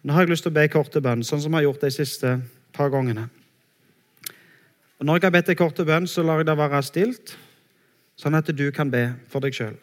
Nå 0.01 0.15
har 0.15 0.25
jeg 0.25 0.31
lyst 0.31 0.47
til 0.47 0.53
å 0.53 0.57
be 0.57 0.65
korte 0.71 1.01
bønn, 1.03 1.21
sånn 1.21 1.43
som 1.43 1.51
jeg 1.53 1.59
har 1.59 1.67
gjort 1.67 1.83
de 1.83 1.91
siste 1.93 2.33
par 2.73 2.89
gangene. 2.93 3.27
Og 4.97 5.05
Når 5.05 5.17
jeg 5.17 5.27
har 5.27 5.33
bedt 5.35 5.51
deg 5.51 5.59
korte 5.59 5.85
bønn, 5.85 6.07
så 6.09 6.23
lar 6.25 6.41
jeg 6.41 6.47
det 6.49 6.57
være 6.57 6.81
stilt, 6.85 7.35
sånn 8.17 8.37
at 8.37 8.49
du 8.53 8.67
kan 8.73 8.89
be 8.93 9.11
for 9.29 9.43
deg 9.43 9.53
sjøl. 9.57 9.75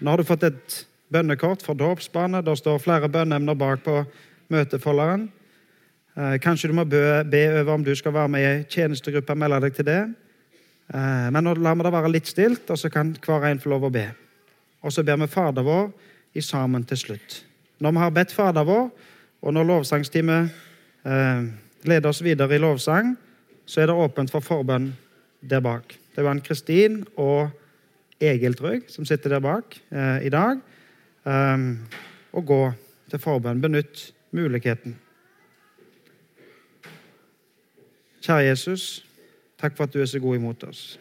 Nå 0.00 0.12
har 0.12 0.20
du 0.20 0.28
fått 0.28 0.46
et 0.46 0.78
bønnekort 1.12 1.62
for 1.64 1.78
dåpsbarnet. 1.78 2.46
Der 2.46 2.54
står 2.58 2.78
flere 2.82 3.08
bønneemner 3.08 3.54
bak 3.58 3.84
på 3.84 4.02
møtefolderen. 4.52 5.28
Eh, 6.18 6.38
kanskje 6.42 6.70
du 6.70 6.74
må 6.74 6.84
be, 6.84 7.02
over 7.60 7.74
om 7.74 7.84
du 7.84 7.94
skal 7.94 8.14
være 8.14 8.28
med 8.28 8.46
i 8.46 8.64
tjenestegruppe 8.70 9.32
og 9.32 9.38
melde 9.38 9.60
deg 9.66 9.76
til 9.76 9.88
det. 9.88 10.00
Eh, 10.94 11.28
men 11.30 11.44
nå 11.44 11.54
lar 11.58 11.76
vi 11.78 11.86
det 11.86 11.94
være 11.94 12.12
litt 12.12 12.30
stilt, 12.30 12.70
og 12.70 12.78
så 12.78 12.90
kan 12.90 13.14
hver 13.24 13.50
en 13.50 13.60
få 13.62 13.72
lov 13.74 13.88
å 13.88 13.92
be. 13.94 14.08
Og 14.82 14.94
så 14.94 15.04
ber 15.04 15.20
vi 15.22 15.30
Fader 15.30 15.66
vår 15.66 15.90
i 16.34 16.42
sammen 16.44 16.84
til 16.88 16.98
slutt. 16.98 17.42
Når 17.78 17.94
vi 17.94 18.02
har 18.02 18.14
bedt 18.14 18.34
Fader 18.34 18.66
vår, 18.66 18.90
og 19.42 19.54
når 19.54 19.68
lovsangsteamet 19.68 20.50
eh, 21.06 21.48
leder 21.86 22.10
oss 22.10 22.22
videre 22.24 22.56
i 22.56 22.62
lovsang, 22.62 23.14
så 23.68 23.82
er 23.82 23.90
det 23.90 24.00
åpent 24.00 24.32
for 24.32 24.42
forbønn 24.42 24.90
der 25.44 25.62
bak. 25.62 25.94
Det 26.16 26.24
var 26.24 26.34
en 26.34 26.42
Kristin 26.42 27.04
og 27.16 27.52
Egil 28.18 28.56
Trøg 28.58 28.88
som 28.90 29.06
sitter 29.06 29.36
der 29.36 29.44
bak 29.44 29.76
eh, 29.92 30.26
i 30.26 30.32
dag. 30.34 30.58
Um, 31.28 31.78
og 32.32 32.46
gå 32.46 32.62
til 33.10 33.20
forbønn. 33.20 33.60
Benytt 33.60 34.14
muligheten. 34.32 34.96
Kjære 38.24 38.48
Jesus, 38.48 39.04
takk 39.60 39.76
for 39.76 39.84
at 39.84 39.94
du 39.94 40.00
er 40.00 40.08
så 40.08 40.20
god 40.20 40.36
imot 40.36 40.64
oss. 40.64 40.98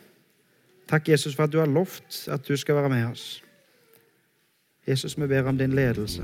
Takk, 0.87 1.09
Jesus, 1.09 1.35
for 1.35 1.43
at 1.43 1.51
du 1.51 1.59
har 1.59 1.67
lovt 1.67 2.27
at 2.31 2.47
du 2.47 2.55
skal 2.55 2.75
være 2.75 2.89
med 2.89 3.05
oss. 3.05 3.43
Jesus, 4.87 5.19
vi 5.19 5.27
ber 5.27 5.47
om 5.47 5.57
din 5.57 5.73
ledelse. 5.73 6.23